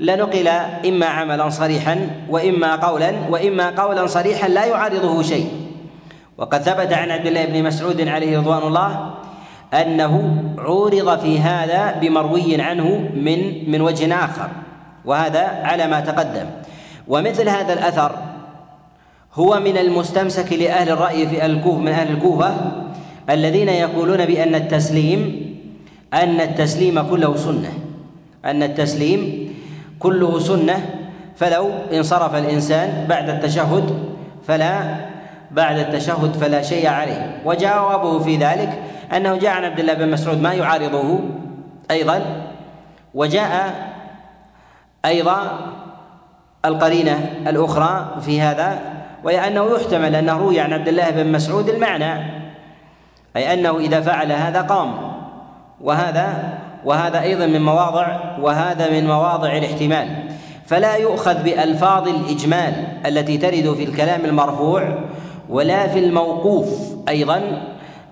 لنقل 0.00 0.48
إما 0.86 1.06
عملا 1.06 1.50
صريحا 1.50 2.10
وإما 2.28 2.76
قولا 2.76 3.12
وإما 3.30 3.70
قولا 3.70 4.06
صريحا 4.06 4.48
لا 4.48 4.64
يعارضه 4.64 5.22
شيء. 5.22 5.65
وقد 6.38 6.62
ثبت 6.62 6.92
عن 6.92 7.10
عبد 7.10 7.26
الله 7.26 7.44
بن 7.44 7.62
مسعود 7.62 8.08
عليه 8.08 8.38
رضوان 8.38 8.62
الله 8.62 9.14
أنه 9.74 10.44
عورض 10.58 11.18
في 11.18 11.40
هذا 11.40 11.98
بمروي 12.00 12.60
عنه 12.60 13.10
من 13.14 13.70
من 13.70 13.80
وجه 13.80 14.24
آخر 14.24 14.48
وهذا 15.04 15.40
على 15.64 15.86
ما 15.86 16.00
تقدم. 16.00 16.46
ومثل 17.08 17.48
هذا 17.48 17.72
الأثر 17.72 18.12
هو 19.34 19.60
من 19.60 19.78
المستمسك 19.78 20.52
لأهل 20.52 20.88
الرأي 20.88 21.26
في 21.26 21.46
الكوف 21.46 21.78
من 21.78 21.88
أهل 21.88 22.12
الكوفة 22.12 22.54
الذين 23.30 23.68
يقولون 23.68 24.26
بأن 24.26 24.54
التسليم 24.54 25.46
أن 26.14 26.40
التسليم 26.40 27.02
كله 27.10 27.36
سنة. 27.36 27.72
أن 28.44 28.62
التسليم 28.62 29.52
كله 29.98 30.38
سنة 30.38 30.76
فلو 31.36 31.70
انصرف 31.92 32.34
الإنسان 32.34 33.06
بعد 33.08 33.28
التشهد 33.28 33.98
فلا 34.46 34.96
بعد 35.56 35.78
التشهد 35.78 36.32
فلا 36.32 36.62
شيء 36.62 36.88
عليه. 36.88 37.42
وجوابه 37.44 38.18
في 38.18 38.36
ذلك 38.36 38.82
أنه 39.16 39.36
جاء 39.36 39.50
عن 39.50 39.64
عبد 39.64 39.78
الله 39.78 39.94
بن 39.94 40.10
مسعود 40.10 40.42
ما 40.42 40.52
يعارضه 40.52 41.20
أيضا 41.90 42.22
وجاء 43.14 43.74
أيضا 45.04 45.58
القرينة 46.64 47.30
الأخرى 47.46 48.16
في 48.20 48.40
هذا 48.40 48.78
وهي 49.24 49.48
أنه 49.48 49.66
يحتمل 49.76 50.14
أنه 50.14 50.38
روي 50.38 50.60
عن 50.60 50.72
عبد 50.72 50.88
الله 50.88 51.10
بن 51.10 51.32
مسعود 51.32 51.68
المعنى 51.68 52.42
أي 53.36 53.52
أنه 53.54 53.78
إذا 53.78 54.00
فعل 54.00 54.32
هذا 54.32 54.62
قام. 54.62 54.94
وهذا 55.80 56.58
وهذا 56.84 57.22
أيضا 57.22 57.46
من 57.46 57.62
مواضع 57.62 58.20
وهذا 58.40 58.90
من 58.90 59.06
مواضع 59.06 59.56
الاحتمال. 59.56 60.08
فلا 60.66 60.96
يؤخذ 60.96 61.42
بألفاظ 61.42 62.08
الإجمال 62.08 62.86
التي 63.06 63.38
ترد 63.38 63.74
في 63.74 63.84
الكلام 63.84 64.24
المرفوع 64.24 64.98
ولا 65.50 65.88
في 65.88 65.98
الموقوف 65.98 66.68
أيضا 67.08 67.62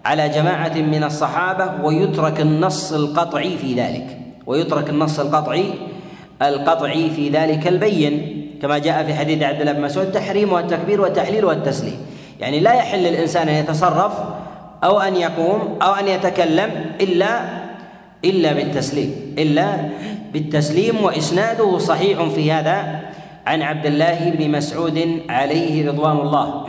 على 0.04 0.28
جماعة 0.28 0.74
من 0.74 1.04
الصحابة 1.04 1.84
ويترك 1.84 2.40
النص 2.40 2.92
القطعي 2.92 3.56
في 3.56 3.74
ذلك 3.74 4.18
ويترك 4.46 4.90
النص 4.90 5.20
القطعي 5.20 5.70
القطعي 6.42 7.10
في 7.10 7.28
ذلك 7.28 7.68
البين 7.68 8.44
كما 8.62 8.78
جاء 8.78 9.04
في 9.04 9.14
حديث 9.14 9.42
عبد 9.42 9.60
الله 9.60 9.72
بن 9.72 9.80
مسعود 9.82 10.12
تحريم 10.12 10.52
والتكبير 10.52 11.00
والتحليل 11.00 11.44
والتسليم. 11.44 11.96
يعني 12.40 12.60
لا 12.60 12.74
يحل 12.74 12.98
للإنسان 12.98 13.48
أن 13.48 13.54
يتصرف 13.54 14.12
أو 14.84 15.00
أن 15.00 15.16
يقوم 15.16 15.78
أو 15.82 15.92
أن 15.92 16.08
يتكلم 16.08 16.70
إلا 17.00 17.40
إلا 18.24 18.52
بالتسليم 18.52 19.34
إلا 19.38 19.76
بالتسليم 20.32 21.04
وإسناده 21.04 21.78
صحيح 21.78 22.22
في 22.22 22.52
هذا 22.52 23.00
عن 23.46 23.62
عبد 23.62 23.86
الله 23.86 24.30
بن 24.30 24.50
مسعود 24.50 25.20
عليه 25.28 25.88
رضوان 25.88 26.16
الله. 26.16 26.64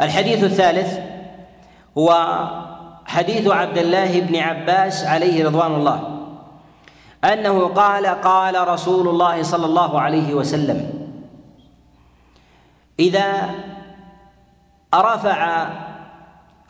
الحديث 0.00 0.44
الثالث 0.44 0.98
هو 1.98 2.38
حديث 3.06 3.48
عبد 3.48 3.78
الله 3.78 4.20
بن 4.20 4.36
عباس 4.36 5.04
عليه 5.04 5.46
رضوان 5.46 5.74
الله 5.74 6.20
أنه 7.24 7.66
قال 7.66 8.06
قال 8.06 8.68
رسول 8.68 9.08
الله 9.08 9.42
صلى 9.42 9.66
الله 9.66 10.00
عليه 10.00 10.34
وسلم 10.34 11.08
إذا 13.00 13.50
رفع 14.94 15.70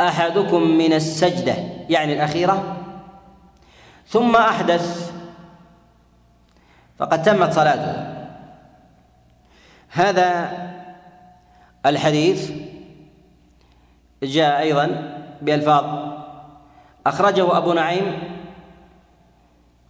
أحدكم 0.00 0.62
من 0.62 0.92
السجدة 0.92 1.54
يعني 1.88 2.12
الأخيرة 2.12 2.76
ثم 4.08 4.36
أحدث 4.36 5.12
فقد 6.98 7.22
تمت 7.22 7.52
صلاته 7.52 8.20
هذا 9.90 10.50
الحديث 11.86 12.50
جاء 14.22 14.60
أيضا 14.60 15.16
بألفاظ. 15.42 15.84
أخرجه 17.06 17.58
أبو 17.58 17.72
نعيم 17.72 18.18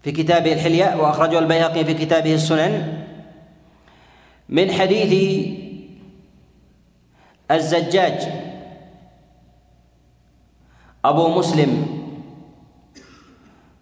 في 0.02 0.12
كتابه 0.12 0.52
الحلية 0.52 0.96
وأخرجه 0.96 1.38
البيهقي 1.38 1.84
في 1.84 1.94
كتابه 1.94 2.34
السنن 2.34 3.04
من 4.48 4.72
حديث 4.72 5.46
الزجاج 7.50 8.28
أبو 11.04 11.38
مسلم 11.38 12.00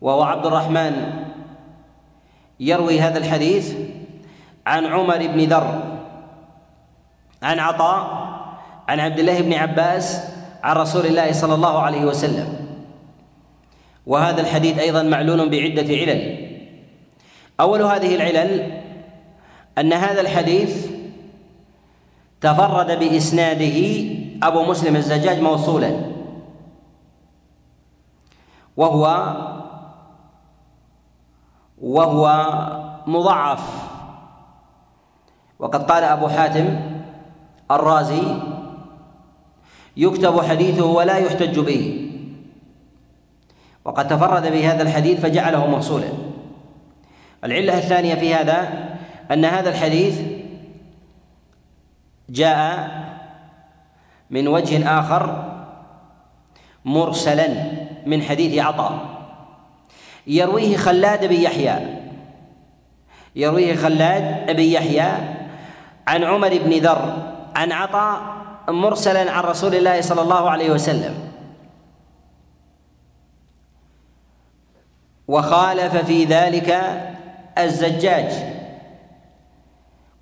وهو 0.00 0.22
عبد 0.22 0.46
الرحمن 0.46 1.24
يروي 2.60 3.00
هذا 3.00 3.18
الحديث 3.18 3.74
عن 4.66 4.86
عمر 4.86 5.26
بن 5.26 5.40
ذر 5.40 5.98
عن 7.42 7.58
عطاء 7.58 8.28
عن 8.88 9.00
عبد 9.00 9.18
الله 9.18 9.40
بن 9.40 9.52
عباس 9.54 10.37
عن 10.62 10.76
رسول 10.76 11.06
الله 11.06 11.32
صلى 11.32 11.54
الله 11.54 11.78
عليه 11.78 12.04
وسلم. 12.04 12.66
وهذا 14.06 14.40
الحديث 14.40 14.78
أيضا 14.78 15.02
معلول 15.02 15.48
بعدة 15.48 15.94
علل. 15.94 16.48
أول 17.60 17.82
هذه 17.82 18.14
العلل 18.14 18.82
أن 19.78 19.92
هذا 19.92 20.20
الحديث 20.20 20.86
تفرد 22.40 22.98
بإسناده 22.98 23.78
أبو 24.42 24.62
مسلم 24.62 24.96
الزجاج 24.96 25.40
موصولا. 25.40 25.90
وهو 28.76 29.04
وهو 31.78 32.24
مضعف. 33.06 33.88
وقد 35.58 35.90
قال 35.90 36.04
أبو 36.04 36.28
حاتم 36.28 36.80
الرازي 37.70 38.22
يكتب 39.98 40.40
حديثه 40.40 40.84
ولا 40.84 41.16
يحتج 41.16 41.58
به. 41.58 42.10
وقد 43.84 44.08
تفرد 44.08 44.42
بهذا 44.42 44.82
الحديث 44.82 45.20
فجعله 45.20 45.66
موصولا. 45.66 46.08
العلة 47.44 47.78
الثانية 47.78 48.14
في 48.14 48.34
هذا 48.34 48.88
أن 49.30 49.44
هذا 49.44 49.70
الحديث 49.70 50.20
جاء 52.30 52.90
من 54.30 54.48
وجه 54.48 55.00
آخر 55.00 55.54
مرسلا 56.84 57.48
من 58.06 58.22
حديث 58.22 58.58
عطاء 58.64 59.18
يرويه 60.26 60.76
خلاد 60.76 61.24
بن 61.24 61.34
يحيى. 61.34 61.98
يرويه 63.36 63.76
خلاد 63.76 64.56
بن 64.56 64.62
يحيى 64.62 65.12
عن 66.06 66.24
عمر 66.24 66.58
بن 66.58 66.72
ذر 66.72 67.32
عن 67.56 67.72
عطاء 67.72 68.37
مرسلا 68.68 69.30
عن 69.32 69.44
رسول 69.44 69.74
الله 69.74 70.00
صلى 70.00 70.22
الله 70.22 70.50
عليه 70.50 70.70
وسلم. 70.70 71.14
وخالف 75.28 75.96
في 75.96 76.24
ذلك 76.24 76.70
الزجاج. 77.58 78.32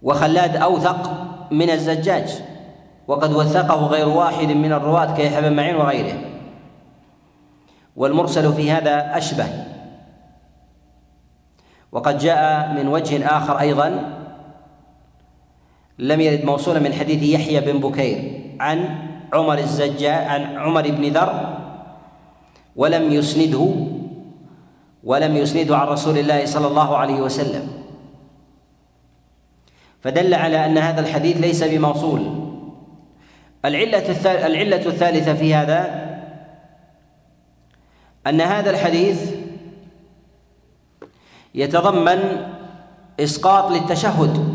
وخلاد 0.02 0.56
أوثق 0.56 1.10
من 1.50 1.70
الزجاج. 1.70 2.42
وقد 3.08 3.32
وثقه 3.32 3.86
غير 3.86 4.08
واحد 4.08 4.48
من 4.48 4.72
الرواة 4.72 5.16
كيحيى 5.16 5.40
بن 5.40 5.56
معين 5.56 5.76
وغيره. 5.76 6.18
والمرسل 7.96 8.52
في 8.52 8.70
هذا 8.70 9.16
أشبه. 9.16 9.46
وقد 11.92 12.18
جاء 12.18 12.72
من 12.72 12.88
وجه 12.88 13.26
آخر 13.36 13.60
أيضا 13.60 14.16
لم 15.98 16.20
يرد 16.20 16.44
موصولا 16.44 16.80
من 16.80 16.92
حديث 16.92 17.22
يحيى 17.22 17.60
بن 17.60 17.78
بكير 17.80 18.40
عن 18.60 19.08
عمر 19.32 19.58
الزجاج 19.58 20.04
عن 20.04 20.56
عمر 20.56 20.90
بن 20.90 21.04
ذر 21.08 21.58
ولم 22.76 23.12
يسنده 23.12 23.68
ولم 25.04 25.36
يسنده 25.36 25.76
عن 25.76 25.86
رسول 25.86 26.18
الله 26.18 26.46
صلى 26.46 26.66
الله 26.66 26.96
عليه 26.96 27.20
وسلم. 27.20 27.68
فدل 30.00 30.34
على 30.34 30.66
أن 30.66 30.78
هذا 30.78 31.00
الحديث 31.00 31.36
ليس 31.36 31.64
بموصول. 31.64 32.22
العلة 33.64 34.46
العلة 34.46 34.86
الثالثة 34.86 35.34
في 35.34 35.54
هذا 35.54 36.06
أن 38.26 38.40
هذا 38.40 38.70
الحديث 38.70 39.32
يتضمن 41.54 42.18
إسقاط 43.20 43.72
للتشهد. 43.72 44.45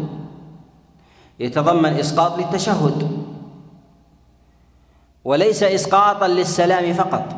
يتضمن 1.41 1.99
إسقاط 1.99 2.37
للتشهد. 2.37 3.25
وليس 5.25 5.63
اسقاطا 5.63 6.27
للسلام 6.27 6.93
فقط. 6.93 7.35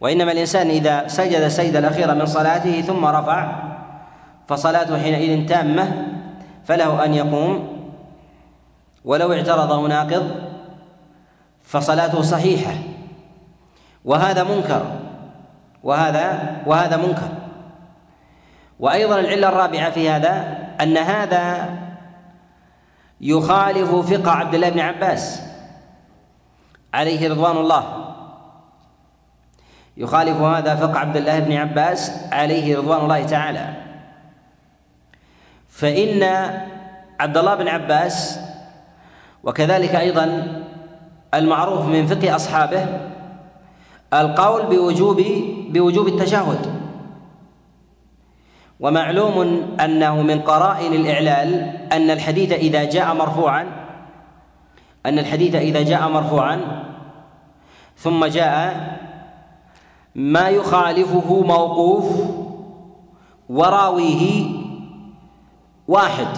وإنما 0.00 0.32
الإنسان 0.32 0.70
إذا 0.70 1.08
سجد 1.08 1.40
السجده 1.40 1.78
الاخيره 1.78 2.12
من 2.12 2.26
صلاته 2.26 2.80
ثم 2.80 3.04
رفع 3.04 3.62
فصلاته 4.48 5.02
حينئذ 5.02 5.48
تامة 5.48 6.06
فله 6.64 7.04
أن 7.04 7.14
يقوم. 7.14 7.76
ولو 9.04 9.32
اعترضه 9.32 9.88
ناقض 9.88 10.30
فصلاته 11.62 12.22
صحيحة. 12.22 12.74
وهذا 14.04 14.44
منكر. 14.44 14.82
وهذا 15.82 16.56
وهذا 16.66 16.96
منكر. 16.96 17.28
وأيضا 18.80 19.20
العلة 19.20 19.48
الرابعة 19.48 19.90
في 19.90 20.10
هذا 20.10 20.58
أن 20.80 20.96
هذا 20.96 21.68
يخالف 23.20 23.94
فقه 23.94 24.30
عبد 24.30 24.54
الله 24.54 24.68
بن 24.68 24.80
عباس 24.80 25.42
عليه 26.94 27.28
رضوان 27.30 27.56
الله. 27.56 28.14
يخالف 29.96 30.36
هذا 30.36 30.76
فقه 30.76 30.98
عبد 30.98 31.16
الله 31.16 31.38
بن 31.38 31.52
عباس 31.52 32.12
عليه 32.32 32.76
رضوان 32.78 33.00
الله 33.00 33.26
تعالى. 33.26 33.74
فإن 35.68 36.22
عبد 37.20 37.36
الله 37.36 37.54
بن 37.54 37.68
عباس 37.68 38.40
وكذلك 39.44 39.94
أيضا 39.94 40.56
المعروف 41.34 41.86
من 41.86 42.06
فقه 42.06 42.36
أصحابه 42.36 42.86
القول 44.14 44.66
بوجوب 44.66 45.22
بوجوب 45.68 46.08
التشهد. 46.08 46.85
ومعلوم 48.80 49.66
أنه 49.80 50.22
من 50.22 50.40
قرائن 50.40 50.92
الإعلال 50.92 51.76
أن 51.92 52.10
الحديث 52.10 52.52
إذا 52.52 52.84
جاء 52.84 53.14
مرفوعا 53.14 53.66
أن 55.06 55.18
الحديث 55.18 55.54
إذا 55.54 55.82
جاء 55.82 56.08
مرفوعا 56.08 56.84
ثم 57.96 58.24
جاء 58.24 58.96
ما 60.14 60.48
يخالفه 60.48 61.40
موقوف 61.40 62.04
وراويه 63.48 64.44
واحد 65.88 66.28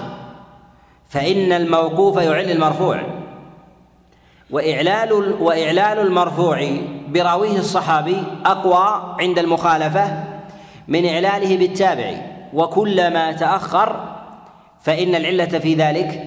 فإن 1.08 1.52
الموقوف 1.52 2.16
يعل 2.16 2.50
المرفوع. 2.50 3.02
وإعلال 4.50 5.12
وإعلال 5.42 5.98
المرفوع 5.98 6.70
براويه 7.08 7.58
الصحابي 7.58 8.22
أقوى 8.46 9.16
عند 9.20 9.38
المخالفة 9.38 10.37
من 10.88 11.06
إعلاله 11.06 11.56
بالتابع. 11.56 12.12
وكلما 12.54 13.32
تأخر 13.32 14.04
فإن 14.80 15.14
العلة 15.14 15.58
في 15.58 15.74
ذلك 15.74 16.22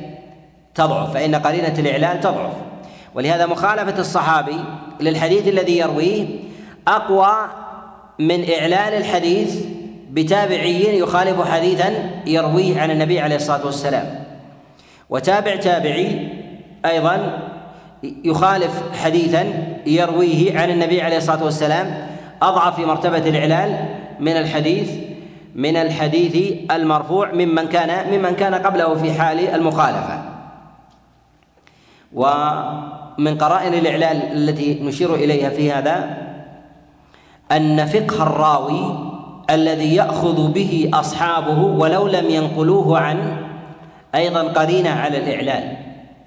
تضعف 0.76 1.14
فإن 1.14 1.36
قرينة 1.36 1.74
الإعلال 1.80 2.20
تضعف. 2.20 2.54
ولهذا 3.16 3.46
مخالفة 3.46 4.00
الصحابي 4.00 4.60
للحديث 5.00 5.48
الذي 5.48 5.78
يرويه 5.78 6.26
أقوى 6.88 7.36
من 8.20 8.46
إعلان 8.60 9.02
الحديث 9.02 9.66
بتابعي 10.12 11.00
يخالف 11.00 11.52
حديثا 11.52 12.10
يرويه 12.26 12.82
عن 12.82 12.92
النبي 12.92 13.20
عليه 13.20 13.36
الصلاة 13.36 13.66
والسلام. 13.66 14.24
وتابع 15.10 15.56
تابعي 15.56 16.30
أيضا 16.86 17.40
يخالف 18.04 18.84
حديثا 19.04 19.46
يرويه 19.86 20.60
عن 20.60 20.70
النبي 20.70 21.02
عليه 21.02 21.18
الصلاة 21.18 21.44
والسلام 21.44 22.08
أضعف 22.42 22.76
في 22.76 22.86
مرتبة 22.86 23.18
الإعلال 23.18 23.86
من 24.22 24.38
الحديث 24.38 24.92
من 25.56 25.76
الحديث 25.76 26.54
المرفوع 26.72 27.32
ممن 27.32 27.68
كان 27.68 27.92
ممن 28.14 28.36
كان 28.36 28.56
قبله 28.56 28.96
في 28.96 29.14
حال 29.14 29.40
المخالفة. 29.40 30.22
ومن 32.14 33.38
قرائن 33.38 33.74
الإعلال 33.74 34.18
التي 34.34 34.84
نشير 34.84 35.16
إليها 35.16 35.50
في 35.50 35.72
هذا 35.72 36.18
أن 37.52 37.86
فقه 37.86 38.24
الراوي 38.24 39.12
الذي 39.50 39.96
يأخذ 39.96 40.52
به 40.52 40.90
أصحابه 40.94 41.60
ولو 41.64 42.08
لم 42.08 42.30
ينقلوه 42.30 43.00
عنه 43.00 43.48
أيضا 44.16 44.42
قرينة 44.44 44.90
على 44.90 45.18
الإعلال 45.18 45.78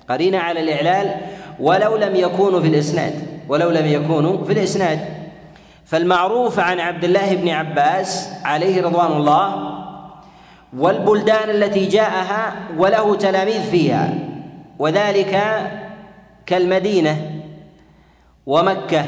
قرينة 0.09 0.39
على 0.39 0.61
الإعلال 0.61 1.15
ولو 1.61 1.97
لم 1.97 2.17
يكونوا 2.17 2.61
في 2.61 2.69
الإسناد 2.69 3.15
ولو 3.49 3.71
لم 3.71 3.87
يكونوا 3.87 4.45
في 4.45 4.53
الإسناد. 4.53 5.24
فالمعروف 5.85 6.61
عن 6.61 6.81
عبد 6.81 7.05
الله 7.05 7.35
بن 7.35 7.49
عباس 7.49 8.33
عليه 8.45 8.83
رضوان 8.83 9.13
الله 9.13 9.75
والبلدان 10.77 11.51
التي 11.51 11.87
جاءها 11.87 12.53
وله 12.77 13.17
تلاميذ 13.17 13.71
فيها 13.71 14.15
وذلك 14.79 15.43
كالمدينة 16.47 17.41
ومكة 18.47 19.05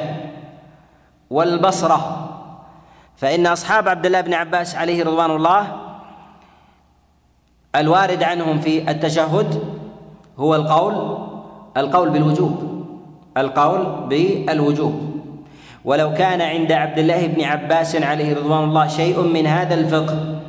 والبصرة. 1.31 2.23
فإن 3.17 3.47
أصحاب 3.47 3.89
عبد 3.89 4.07
الله 4.07 4.21
بن 4.21 4.35
عباس 4.35 4.77
عليه 4.77 5.05
رضوان 5.05 5.31
الله 5.31 5.77
الوارد 7.77 8.23
عنهم 8.23 8.61
في 8.61 8.91
التشهد 8.91 9.77
هو 10.39 10.55
القول 10.55 11.19
القول 11.77 12.11
بالوجوب 12.11 12.87
القول 13.37 14.07
بالوجوب. 14.09 15.16
ولو 15.87 16.14
كان 16.14 16.40
عند 16.40 16.72
عبد 16.72 16.99
الله 16.99 17.27
بن 17.27 17.44
عباس 17.44 17.96
عليه 17.96 18.35
رضوان 18.35 18.64
الله 18.64 18.87
شيء 18.88 19.20
من 19.20 19.46
هذا 19.46 19.75
الفقه 19.75 20.40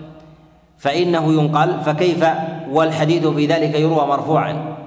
فإنه 0.78 1.34
ينقل 1.34 1.82
فكيف؟ 1.82 2.26
والحديث 2.70 3.28
في 3.28 3.46
ذلك 3.46 3.76
يروى 3.76 4.08
مرفوعا. 4.08 4.78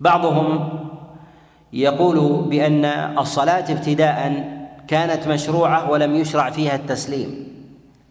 بعضهم 0.00 0.68
يقول 1.72 2.48
بأن 2.48 2.84
الصلاة 3.18 3.72
ابتداء 3.72 4.44
كانت 4.88 5.28
مشروعة 5.28 5.90
ولم 5.90 6.14
يشرع 6.14 6.50
فيها 6.50 6.74
التسليم 6.74 7.48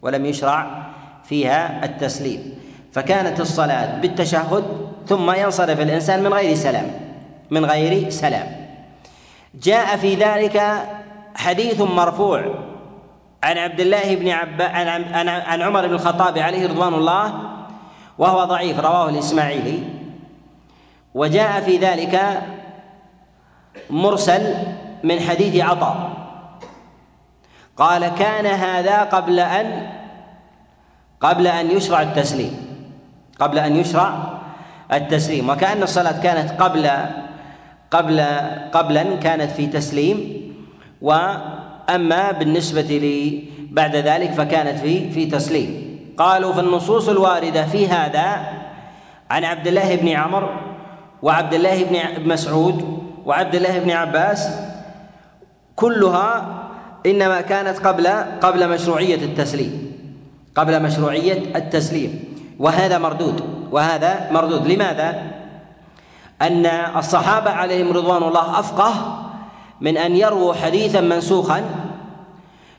ولم 0.02 0.26
يشرع 0.26 0.86
فيها 1.24 1.86
التسليم. 1.86 2.54
فكانت 2.92 3.40
الصلاة 3.40 4.00
بالتشهد 4.00 4.64
ثم 5.08 5.32
ينصرف 5.32 5.82
الإنسان 5.82 6.24
من 6.24 6.34
غير 6.34 6.56
سلام 6.56 6.88
من 7.52 7.66
غير 7.66 8.10
سلام. 8.10 8.59
جاء 9.54 9.98
في 9.98 10.16
ذلك 10.16 10.88
حديث 11.36 11.82
مرفوع. 11.82 12.56
عن 13.44 13.58
عبد 13.58 13.80
الله 13.80 14.16
بن 14.16 14.30
عب 14.30 14.62
عن 14.62 14.88
عن, 15.14 15.62
عمر 15.62 15.88
بن 15.88 15.94
الخطاب 15.94 16.38
عليه 16.38 16.68
رضوان 16.68 16.94
الله 16.94 17.34
وهو 18.18 18.44
ضعيف 18.44 18.80
رواه 18.80 19.10
الإسماعيلي. 19.10 19.84
وجاء 21.16 21.62
في 21.62 21.78
ذلك 21.78 22.42
مرسل 23.90 24.54
من 25.04 25.20
حديث 25.20 25.64
عطاء 25.64 26.10
قال 27.78 28.08
كان 28.08 28.46
هذا 28.46 29.04
قبل 29.04 29.40
أن 29.40 29.88
قبل 31.22 31.48
أن 31.48 31.72
يشرع 31.72 32.02
التسليم 32.02 32.70
قبل 33.40 33.60
أن 33.60 33.76
يشرع 33.76 34.40
التسليم. 34.94 35.50
وكأن 35.50 35.84
الصلاة 35.84 36.22
كانت 36.22 36.62
قبل 36.62 36.92
قبل 37.92 38.22
قبلا 38.72 39.16
كانت 39.16 39.52
في 39.52 39.68
تسليم 39.68 40.18
وأما 41.02 42.32
بالنسبة 42.32 42.82
لي 42.82 43.44
بعد 43.72 43.96
ذلك 43.96 44.32
فكانت 44.32 44.80
في 44.80 45.10
في 45.10 45.26
تسليم. 45.26 45.90
قالوا 46.18 46.54
في 46.54 46.60
النصوص 46.60 47.10
الواردة 47.10 47.66
في 47.66 47.88
هذا 47.88 48.28
عن 49.30 49.44
عبد 49.44 49.68
الله 49.68 49.96
بن 49.96 50.08
عمر 50.08 50.50
وعبد 51.22 51.54
الله 51.54 51.84
بن 51.84 52.30
مسعود 52.30 53.00
وعبد 53.26 53.56
الله 53.56 53.80
بن 53.80 53.92
عباس 53.92 54.50
كلها 55.76 56.60
إنما 57.06 57.42
كانت 57.42 57.78
قبل 57.80 58.08
قبل 58.42 58.70
مشروعية 58.70 59.16
التسليم 59.16 59.92
قبل 60.56 60.84
مشروعية 60.84 61.56
التسليم. 61.56 62.24
وهذا 62.60 62.98
مردود 62.98 63.44
وهذا 63.72 64.28
مردود. 64.32 64.68
لماذا؟ 64.68 65.39
أن 66.42 66.66
الصحابة 66.98 67.52
عليهم 67.52 67.92
رضوان 67.92 68.24
الله 68.24 68.60
أفقه 68.60 68.94
من 69.82 69.98
أن 69.98 70.16
يرووا 70.16 70.54
حديثا 70.54 71.02
منسوخا 71.02 71.64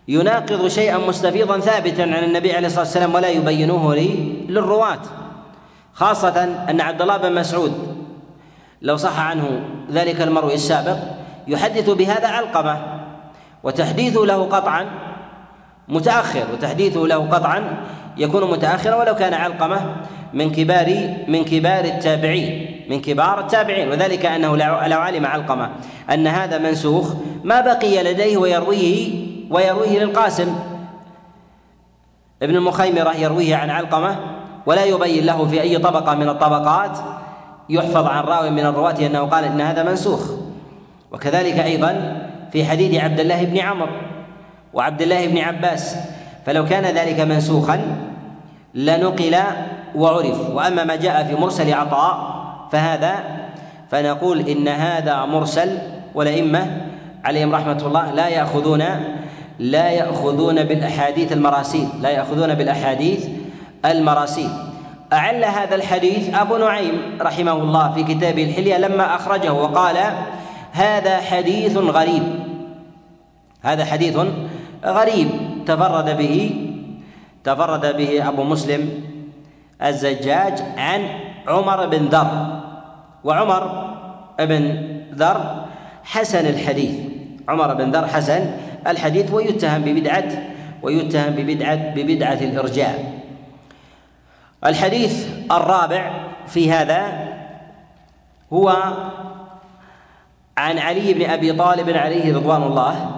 يناقض 0.09 0.69
شيئا 0.69 0.99
مستفيضا 0.99 1.61
ثابتا 1.61 2.03
عن 2.03 2.25
النبي 2.25 2.53
عليه 2.53 2.67
الصلاة 2.67 2.85
والسلام 2.85 3.15
ولا 3.15 3.29
يبينوه 3.29 3.95
للرواة 4.49 5.01
خاصة 5.95 6.45
أن 6.71 6.81
عبد 6.81 7.03
الله 7.03 7.17
بن 7.17 7.35
مسعود 7.35 7.73
لو 8.83 8.97
صح 8.97 9.21
عنه 9.21 9.61
ذلك 9.91 10.21
المروي 10.21 10.55
السابق 10.55 10.97
يحدث 11.49 11.91
بهذا 11.91 12.29
علقمة 12.29 13.01
وتحديثه 13.63 14.21
له 14.21 14.45
قطعا 14.45 14.87
متأخر 15.89 16.45
وتحديثه 16.53 17.01
له 17.01 17.29
قطعا 17.29 17.85
يكون 18.17 18.51
متأخرا 18.51 18.95
ولو 18.95 19.15
كان 19.15 19.35
علقمة 19.35 19.97
من 20.35 20.53
كبار 20.53 21.15
من 21.29 21.45
كبار 21.45 21.85
التابعين. 21.85 22.80
من 22.91 23.01
كبار 23.01 23.41
التابعين 23.41 23.89
وذلك 23.89 24.27
أنه 24.27 24.57
لو 24.87 24.99
علم 24.99 25.27
علقمة 25.27 25.71
أن 26.11 26.27
هذا 26.27 26.59
منسوخ 26.59 27.15
ما 27.45 27.61
بقي 27.61 28.03
لديه 28.03 28.37
ويرويه 28.37 29.27
ويرويه 29.51 29.99
للقاسم. 29.99 30.57
ابن 32.43 32.57
المخيمرة 32.57 33.17
يرويه 33.17 33.57
عن 33.57 33.71
علقمة 33.71 34.17
ولا 34.67 34.85
يبين 34.85 35.27
له 35.27 35.47
في 35.47 35.61
أي 35.61 35.79
طبقة 35.79 36.15
من 36.15 36.29
الطبقات 36.29 36.99
يحفظ 37.69 38.07
عن 38.07 38.25
راوي 38.25 38.51
من 38.51 38.67
الرواة 38.67 39.07
أنه 39.07 39.21
قال 39.21 39.45
إن 39.45 39.61
هذا 39.61 39.83
منسوخ. 39.83 40.31
وكذلك 41.13 41.59
أيضا 41.59 42.23
في 42.53 42.65
حديث 42.65 43.05
عبد 43.05 43.21
الله 43.21 43.45
بن 43.45 43.59
عمرو 43.59 43.93
وعبد 44.73 45.03
الله 45.03 45.27
بن 45.27 45.39
عباس 45.39 45.97
فلو 46.47 46.65
كان 46.65 46.85
ذلك 46.85 47.21
منسوخا 47.21 47.81
لنقل 48.75 49.37
وعرف. 49.95 50.51
وأما 50.51 50.85
ما 50.85 50.97
جاء 50.97 51.25
في 51.25 51.35
مرسل 51.35 51.75
عطاء 51.75 52.30
فهذا 52.73 53.15
فنقول 53.91 54.49
إن 54.49 54.69
هذا 54.69 55.25
مرسل 55.25 55.79
والائمه 56.15 56.87
عليهم 57.25 57.55
رحمة 57.55 57.83
الله 57.87 58.11
لا 58.11 58.29
يأخذون 58.29 58.85
لا 59.59 59.91
يأخذون 59.91 60.65
بالأحاديث 60.65 61.33
المراسيل 61.33 61.89
لا 62.01 62.11
يأخذون 62.11 62.55
بالأحاديث 62.55 63.29
المراسيل. 63.85 64.51
أعل 65.13 65.45
هذا 65.45 65.75
الحديث 65.75 66.35
أبو 66.35 66.57
نعيم 66.57 67.19
رحمه 67.21 67.53
الله 67.53 67.93
في 67.93 68.03
كتابه 68.15 68.45
الحلية 68.45 68.79
لما 68.79 69.15
أخرجه 69.15 69.53
وقال 69.53 69.97
هذا 70.73 71.17
حديث 71.21 71.77
غريب. 71.77 72.23
هذا 73.63 73.85
حديث 73.85 74.19
غريب. 74.85 75.29
تفرد 75.67 76.17
به 76.17 76.67
تفرد 77.45 77.97
به 77.97 78.29
أبو 78.29 78.43
مسلم 78.43 78.91
الزجاج 79.83 80.63
عن 80.77 81.30
عمر 81.49 81.87
بن 81.87 82.07
ذر 82.07 82.61
وعمر 83.25 83.63
بن 84.41 84.63
ذر 85.15 85.67
حسن 86.05 86.47
الحديث. 86.47 86.97
عمر 87.49 87.75
بن 87.75 87.91
ذر 87.91 88.07
حسن 88.07 88.51
الحديث 88.87 89.33
ويتهم 89.33 89.83
ببدعة 89.83 90.29
ويتهم 90.83 91.33
ببدعة 91.35 91.95
ببدعة 91.95 92.41
الإرجاء. 92.41 93.21
الحديث 94.65 95.29
الرابع 95.53 96.11
في 96.47 96.73
هذا 96.73 97.29
هو 98.53 98.69
عن 100.57 100.79
علي 100.79 101.15
بن 101.15 101.31
أبي 101.31 101.53
طالب 101.53 101.91
عليه 101.91 102.37
رضوان 102.37 102.63
الله 102.63 103.11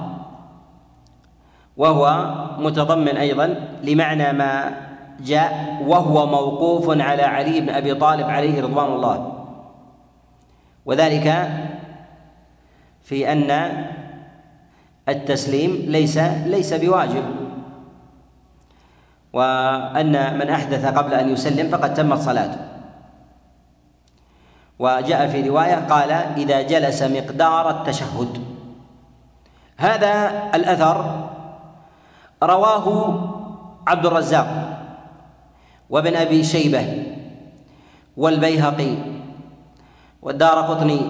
وهو 1.77 2.35
متضمن 2.59 3.17
أيضا 3.17 3.47
لمعنى 3.83 4.33
ما 4.33 4.73
جاء 5.21 5.83
وهو 5.87 6.27
موقوف 6.27 7.01
على 7.01 7.23
علي 7.23 7.61
بن 7.61 7.71
أبي 7.71 7.95
طالب 7.95 8.31
عليه 8.31 8.63
رضوان 8.63 8.93
الله. 8.93 9.45
وذلك 10.87 11.51
في 13.03 13.33
أن 13.33 13.51
التسليم 15.09 15.71
ليس 15.71 16.19
ليس 16.47 16.75
بواجب. 16.75 17.25
وأن 19.33 20.39
من 20.39 20.49
أحدث 20.49 20.87
قبل 20.87 21.15
أن 21.15 21.29
يسلم 21.29 21.69
فقد 21.69 21.95
تمت 21.95 22.19
صلاته. 22.19 22.61
وجاء 24.79 25.29
في 25.29 25.49
رواية 25.49 25.75
قال 25.75 26.11
إذا 26.13 26.63
جلس 26.63 27.03
مقدار 27.03 27.71
التشهد. 27.71 28.45
هذا 29.77 30.43
الأثر 30.55 31.29
رواه 32.43 32.87
عبد 33.87 34.07
الرزاق. 34.07 34.82
وابن 35.93 36.17
أبي 36.17 36.45
شيبة 36.45 37.05
والبيهقي 38.17 38.95
والدار 40.23 40.61
قطني. 40.61 41.01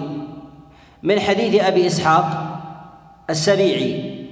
من 1.03 1.19
حديث 1.19 1.63
أبي 1.63 1.87
إسحاق 1.87 2.25
السبيعي 3.29 4.27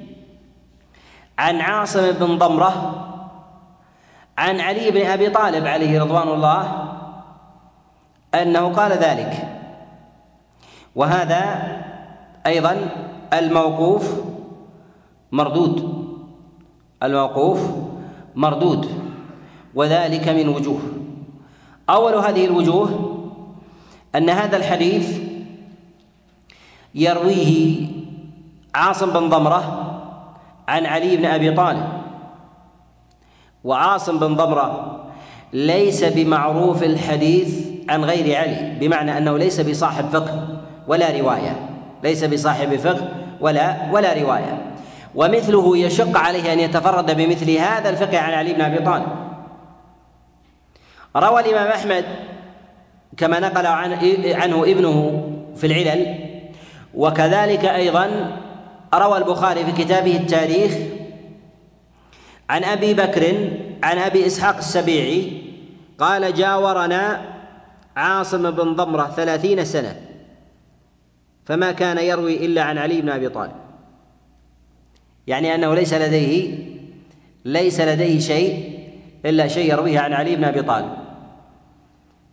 عن 1.39 1.61
عاصم 1.61 2.11
بن 2.11 2.37
ضمرة 2.37 2.71
عن 4.37 4.59
علي 4.59 4.91
بن 4.91 5.05
أبي 5.05 5.29
طالب 5.29 5.67
عليه 5.67 6.01
رضوان 6.01 6.27
الله 6.27 6.63
أنه 8.35 8.73
قال 8.73 8.91
ذلك. 8.91 9.47
وهذا 10.95 11.43
أيضا 12.45 12.89
الموقوف 13.33 14.21
مردود. 15.31 15.77
الموقوف 17.03 17.59
مردود. 18.35 19.00
وذلك 19.75 20.29
من 20.29 20.47
وجوه. 20.47 20.81
أول 21.89 22.13
هذه 22.13 22.45
الوجوه 22.45 23.17
أن 24.15 24.29
هذا 24.29 24.57
الحديث 24.57 25.17
يرويه 26.95 27.87
عاصم 28.75 29.09
بن 29.13 29.29
ضمرة 29.29 29.87
عن 30.67 30.85
علي 30.85 31.17
بن 31.17 31.25
أبي 31.25 31.51
طالب. 31.51 31.87
وعاصم 33.63 34.19
بن 34.19 34.35
ضمرة 34.35 35.01
ليس 35.53 36.03
بمعروف 36.03 36.83
الحديث 36.83 37.67
عن 37.89 38.03
غير 38.03 38.37
علي 38.37 38.77
بمعنى 38.79 39.17
أنه 39.17 39.37
ليس 39.37 39.61
بصاحب 39.61 40.09
فقه 40.09 40.47
ولا 40.87 41.19
رواية 41.19 41.69
ليس 42.03 42.23
بصاحب 42.23 42.75
فقه 42.75 43.09
ولا 43.41 43.91
ولا 43.91 44.13
رواية. 44.13 44.71
ومثله 45.15 45.77
يشق 45.77 46.17
عليه 46.17 46.53
أن 46.53 46.59
يتفرد 46.59 47.17
بمثل 47.17 47.51
هذا 47.51 47.89
الفقه 47.89 48.19
عن 48.19 48.33
علي 48.33 48.53
بن 48.53 48.61
أبي 48.61 48.77
طالب. 48.77 49.30
روى 51.15 51.41
الإمام 51.41 51.67
أحمد 51.67 52.05
كما 53.17 53.39
نقل 53.39 53.65
عنه 53.65 54.63
ابنه 54.63 55.27
في 55.55 55.67
العلل 55.67 56.15
وكذلك 56.93 57.65
أيضا 57.65 58.37
روى 58.93 59.17
البخاري 59.17 59.65
في 59.65 59.71
كتابه 59.71 60.17
التاريخ 60.17 60.71
عن 62.49 62.63
أبي 62.63 62.93
بكر 62.93 63.49
عن 63.83 63.97
أبي 63.97 64.27
إسحاق 64.27 64.57
السبيعي 64.57 65.41
قال 65.99 66.33
جاورنا 66.33 67.21
عاصم 67.95 68.51
بن 68.51 68.75
ضمرة 68.75 69.13
ثلاثين 69.15 69.65
سنة 69.65 70.01
فما 71.45 71.71
كان 71.71 71.97
يروي 71.97 72.45
إلا 72.45 72.61
عن 72.63 72.77
علي 72.77 73.01
بن 73.01 73.09
أبي 73.09 73.29
طالب. 73.29 73.51
يعني 75.27 75.55
أنه 75.55 75.75
ليس 75.75 75.93
لديه 75.93 76.57
ليس 77.45 77.81
لديه 77.81 78.19
شيء 78.19 78.80
إلا 79.25 79.47
شيء 79.47 79.71
يرويه 79.71 79.99
عن 79.99 80.13
علي 80.13 80.35
بن 80.35 80.43
أبي 80.43 80.61
طالب. 80.61 80.91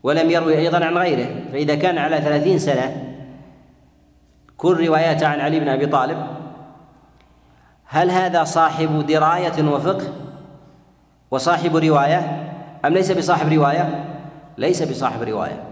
ولم 0.02 0.30
يروي 0.30 0.58
أيضا 0.58 0.84
عن 0.84 0.98
غيره 0.98 1.28
فإذا 1.52 1.74
كان 1.74 1.98
على 1.98 2.20
ثلاثين 2.20 2.58
سنة 2.58 3.14
كل 4.56 4.86
رواياته 4.86 5.26
عن 5.26 5.40
علي 5.40 5.60
بن 5.60 5.68
أبي 5.68 5.86
طالب. 5.86 6.26
هل 7.84 8.10
هذا 8.10 8.44
صاحب 8.44 9.06
دراية 9.06 9.64
وفقه 9.64 10.04
وصاحب 11.30 11.76
رواية 11.76 12.50
أم 12.84 12.94
ليس 12.94 13.12
بصاحب 13.12 13.52
رواية؟ 13.52 14.04
ليس 14.58 14.82
بصاحب 14.82 15.22
رواية. 15.22 15.62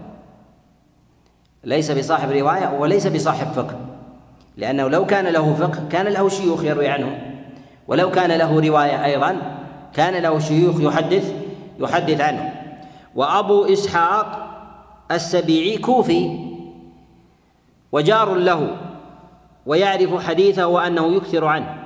ليس 1.63 1.91
بصاحب 1.91 2.31
رواية 2.31 2.77
وليس 2.79 3.07
بصاحب 3.07 3.47
فقه. 3.47 3.79
لأنه 4.57 4.87
لو 4.87 5.05
كان 5.05 5.25
له 5.25 5.53
فقه 5.53 5.87
كان 5.89 6.05
له 6.05 6.29
شيوخ 6.29 6.63
يروي 6.63 6.87
عنه. 6.87 7.21
ولو 7.87 8.11
كان 8.11 8.31
له 8.31 8.67
رواية 8.67 9.05
أيضا 9.05 9.56
كان 9.93 10.23
له 10.23 10.39
شيوخ 10.39 10.81
يحدث 10.81 11.33
يحدث 11.79 12.21
عنه. 12.21 12.53
وأبو 13.15 13.65
إسحاق 13.65 14.47
السبيعي 15.11 15.77
كوفي 15.77 16.47
وجار 17.91 18.35
له 18.35 18.77
ويعرف 19.65 20.27
حديثه 20.27 20.67
وأنه 20.67 21.15
يكثر 21.15 21.45
عنه. 21.45 21.77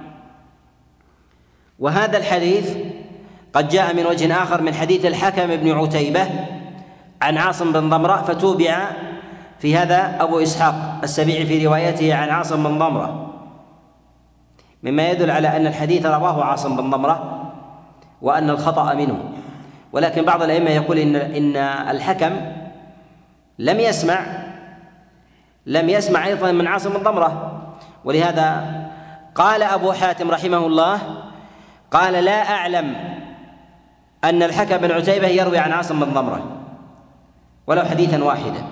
وهذا 1.80 2.18
الحديث 2.18 2.78
قد 3.54 3.68
جاء 3.68 3.94
من 3.94 4.06
وجه 4.06 4.44
آخر 4.44 4.62
من 4.62 4.74
حديث 4.74 5.06
الحكم 5.06 5.48
بن 5.48 5.72
عتيبة 5.72 6.28
عن 7.22 7.38
عاصم 7.38 7.72
بن 7.72 7.90
ضمرة 7.90 8.22
فتوبع 8.22 8.88
في 9.60 9.78
هذا 9.78 10.18
أبو 10.20 10.40
إسحاق 10.40 11.00
السبيعي 11.04 11.46
في 11.46 11.66
روايته 11.68 12.16
عن 12.16 12.30
عاصم 12.30 12.64
بن 12.64 12.80
ضمرة. 12.80 13.34
مما 14.84 15.10
يدل 15.10 15.32
على 15.32 15.48
أن 15.48 15.68
الحديث 15.68 16.06
رواه 16.06 16.44
عاصم 16.44 16.76
بن 16.76 16.90
ضمرة 16.90 17.41
وأن 18.22 18.50
الخطأ 18.50 18.94
منه. 18.94 19.20
ولكن 19.94 20.26
بعض 20.26 20.42
الأئمة 20.42 20.70
يقول 20.70 20.98
إن 20.98 21.16
إن 21.16 21.58
الحكم 21.90 22.32
لم 23.60 23.80
يسمع 23.80 24.20
لم 25.66 25.90
يسمع 25.90 26.26
أيضا 26.26 26.52
من 26.52 26.68
عاصم 26.68 26.90
بن 26.90 27.04
ضمرة 27.04 27.62
ولهذا 28.06 28.82
قال 29.36 29.64
أبو 29.64 29.92
حاتم 29.92 30.32
رحمه 30.32 30.58
الله 30.58 31.00
قال 31.92 32.14
لا 32.14 32.52
أعلم 32.52 32.96
أن 34.24 34.44
الحكم 34.44 34.78
بن 34.78 34.92
عتيبة 34.92 35.28
يروي 35.28 35.58
عن 35.58 35.72
عاصم 35.72 36.06
بن 36.06 36.14
ضمرة 36.14 36.58
ولو 37.68 37.84
حديثا 37.84 38.24
واحدا. 38.24 38.64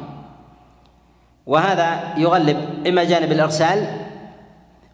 وهذا 1.46 2.00
يغلب 2.18 2.88
إما 2.88 3.04
جانب 3.04 3.32
الإرسال 3.32 3.88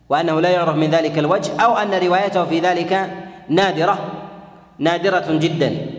وأنه 0.10 0.42
لا 0.42 0.50
يعرف 0.50 0.76
من 0.76 0.90
ذلك 0.90 1.20
الوجه 1.20 1.62
أو 1.62 1.78
أن 1.78 1.94
روايته 1.94 2.46
في 2.46 2.60
ذلك 2.60 3.10
نادرة. 3.50 4.25
نادرة 4.80 5.26
جدا. 5.30 5.92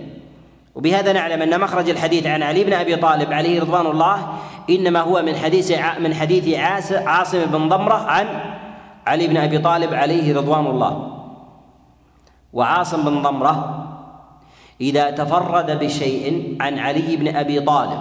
وبهذا 0.74 1.12
نعلم 1.12 1.42
أن 1.42 1.60
مخرج 1.60 1.90
الحديث 1.90 2.26
عن 2.26 2.42
علي 2.42 2.64
بن 2.64 2.72
أبي 2.72 2.96
طالب 2.96 3.32
عليه 3.32 3.60
رضوان 3.60 3.86
الله 3.86 4.28
إنما 4.70 5.00
هو 5.00 5.22
من 5.22 5.36
حديث 5.36 5.72
من 6.00 6.14
حديث 6.14 6.58
عاصم 6.90 7.44
بن 7.44 7.68
ضمرة 7.68 7.94
عن 7.94 8.26
علي 9.06 9.26
بن 9.26 9.36
أبي 9.36 9.58
طالب 9.58 9.94
عليه 9.94 10.36
رضوان 10.36 10.66
الله. 10.66 11.12
وعاصم 12.52 13.04
بن 13.04 13.22
ضمرة 13.22 13.82
إذا 14.80 15.10
تفرد 15.10 15.78
بشيء 15.78 16.56
عن 16.60 16.78
علي 16.78 17.16
بن 17.16 17.36
أبي 17.36 17.60
طالب 17.60 18.00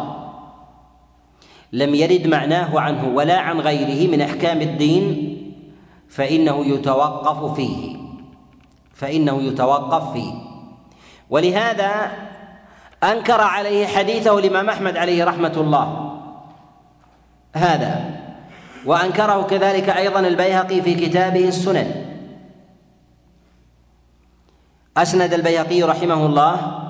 لم 1.74 1.96
يرد 1.96 2.28
معناه 2.28 2.80
عنه 2.80 3.12
ولا 3.16 3.40
عن 3.40 3.60
غيره 3.60 4.12
من 4.12 4.22
أحكام 4.22 4.62
الدين 4.62 5.36
فإنه 6.10 6.66
يتوقف 6.66 7.56
فيه. 7.56 7.98
فإنه 8.94 9.42
يتوقف 9.42 10.14
فيه. 10.14 10.34
ولهذا 11.30 12.12
أنكر 13.04 13.42
عليه 13.42 13.88
حديثه 13.88 14.40
الإمام 14.40 14.70
أحمد 14.70 14.98
عليه 14.98 15.24
رحمة 15.24 15.54
الله 15.58 16.18
هذا 17.56 18.16
وأنكره 18.86 19.44
كذلك 19.44 19.90
أيضا 19.90 20.20
البيهقي 20.20 20.82
في 20.82 20.96
كتابه 20.96 21.48
السنن. 21.48 22.06
أسند 24.98 25.34
البيهقي 25.34 25.84
رحمه 25.84 26.26
الله 26.26 26.82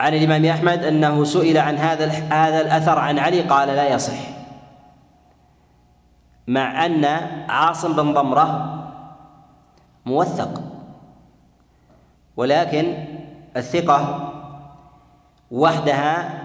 عن 0.00 0.14
الإمام 0.14 0.44
أحمد 0.44 0.84
أنه 0.84 1.24
سئل 1.24 1.58
عن 1.58 1.76
هذا 1.76 2.06
هذا 2.30 2.60
الأثر 2.60 2.98
عن 2.98 3.18
علي 3.18 3.40
قال 3.40 3.68
لا 3.68 3.88
يصح. 3.88 4.18
مع 6.46 6.86
أن 6.86 7.04
عاصم 7.48 7.92
بن 7.96 8.14
ضمرة 8.14 8.80
موثق 10.06 10.62
ولكن 12.36 13.13
الثقة 13.56 14.32
وحدها 15.50 16.44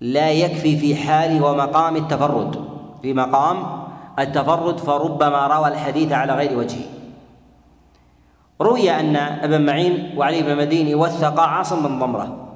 لا 0.00 0.30
يكفي 0.30 0.76
في 0.76 0.96
حال 0.96 1.42
ومقام 1.42 1.96
التفرد. 1.96 2.64
في 3.02 3.14
مقام 3.14 3.88
التفرد 4.18 4.78
فربما 4.78 5.46
روى 5.46 5.68
الحديث 5.68 6.12
على 6.12 6.32
غير 6.32 6.58
وجهه. 6.58 6.86
روي 8.60 8.90
أن 8.90 9.16
ابن 9.16 9.66
معين 9.66 10.18
وعلي 10.18 10.42
بن 10.42 10.56
مديني 10.56 10.94
وثق 10.94 11.40
عاصم 11.40 11.88
بن 11.88 11.98
ضمرة. 11.98 12.48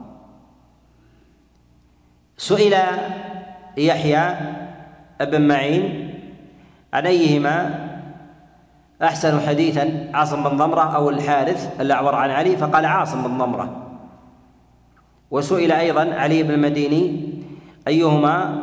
سئل 2.37 2.75
يحيى 3.77 4.37
بن 5.21 5.49
معين 5.49 6.15
عن 6.93 7.07
ايهما 7.07 7.92
احسن 9.03 9.41
حديثا 9.41 10.11
عاصم 10.15 10.49
بن 10.49 10.57
ضمرة 10.57 10.97
أو 10.97 11.11
الحارث 11.11 11.81
الأعور 11.81 12.15
عن 12.15 12.31
علي 12.31 12.57
فقال 12.57 12.87
عاصم 12.87 13.23
بن 13.23 13.39
ضمرة. 13.39 13.77
وسئل 15.31 15.73
أيضا 15.73 16.15
علي 16.15 16.43
بن 16.43 16.51
المديني 16.51 17.33
أيهما 17.89 18.63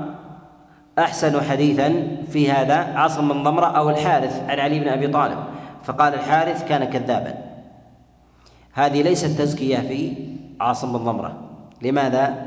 أحسن 0.99 1.41
حديثا 1.41 2.08
في 2.32 2.52
هذا؟ 2.52 2.75
عاصم 2.75 3.34
بن 3.34 3.43
ضمرة 3.43 3.65
أو 3.65 3.89
الحارث 3.89 4.49
عن 4.49 4.60
علي 4.60 4.80
بن 4.80 4.88
أبي 4.88 5.08
طالب. 5.08 5.38
فقال 5.84 6.13
الحارث 6.13 6.67
كان 6.67 6.84
كذابا. 6.84 7.34
هذه 8.73 9.02
ليست 9.02 9.41
تزكية 9.41 9.78
في 9.78 10.13
عاصم 10.60 10.97
بن 10.97 11.04
ضمرة. 11.04 11.38
لماذا؟ 11.82 12.45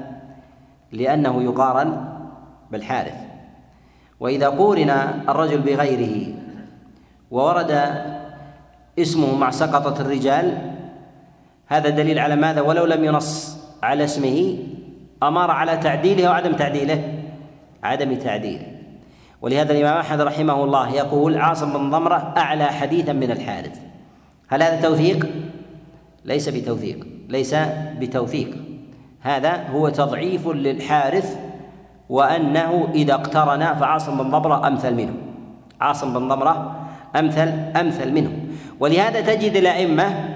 لأنه 0.92 1.42
يقارن 1.42 2.05
بالحارث. 2.70 3.14
وإذا 4.20 4.48
قورن 4.48 4.90
الرجل 5.28 5.59
بغيره 5.59 6.41
وورد 7.33 7.73
اسمه 8.99 9.37
مع 9.37 9.51
سقطة 9.51 10.01
الرجال. 10.01 10.73
هذا 11.66 11.88
دليل 11.88 12.18
على 12.18 12.37
ماذا؟ 12.37 12.61
ولو 12.61 12.85
لم 12.85 13.05
ينص 13.05 13.59
على 13.83 14.05
اسمه 14.05 14.59
أمر 15.23 15.51
على 15.51 15.77
تعديله 15.77 16.31
وعدم 16.31 16.53
تعديله. 16.53 17.23
عدم 17.83 18.14
تعديله 18.14 18.66
ولهذا 19.42 19.73
الإمام 19.73 19.97
أحمد 19.99 20.21
رحمه 20.21 20.64
الله 20.64 20.90
يقول 20.95 21.38
عاصم 21.38 21.73
بن 21.73 21.90
ضمرة 21.90 22.35
أعلى 22.37 22.64
حديثا 22.64 23.12
من 23.12 23.31
الحارث. 23.31 23.81
هل 24.49 24.62
هذا 24.62 24.81
توثيق؟ 24.81 25.27
ليس 26.25 26.49
بتوثيق 26.49 27.07
ليس 27.29 27.55
بتوثيق. 27.99 28.57
هذا 29.21 29.68
هو 29.68 29.88
تضعيف 29.88 30.49
للحارث 30.49 31.37
وأنه 32.09 32.88
إذا 32.95 33.14
اقترن 33.14 33.75
فعاصم 33.75 34.23
بن 34.23 34.31
ضمرة 34.31 34.66
أمثل 34.68 34.95
منه. 34.95 35.14
عاصم 35.81 36.14
بن 36.14 36.29
ضمرة 36.29 36.77
أمثل 37.16 37.48
أمثل 37.77 38.12
منه 38.12 38.33
ولهذا 38.81 39.20
تجد 39.20 39.57
الأئمة 39.57 40.33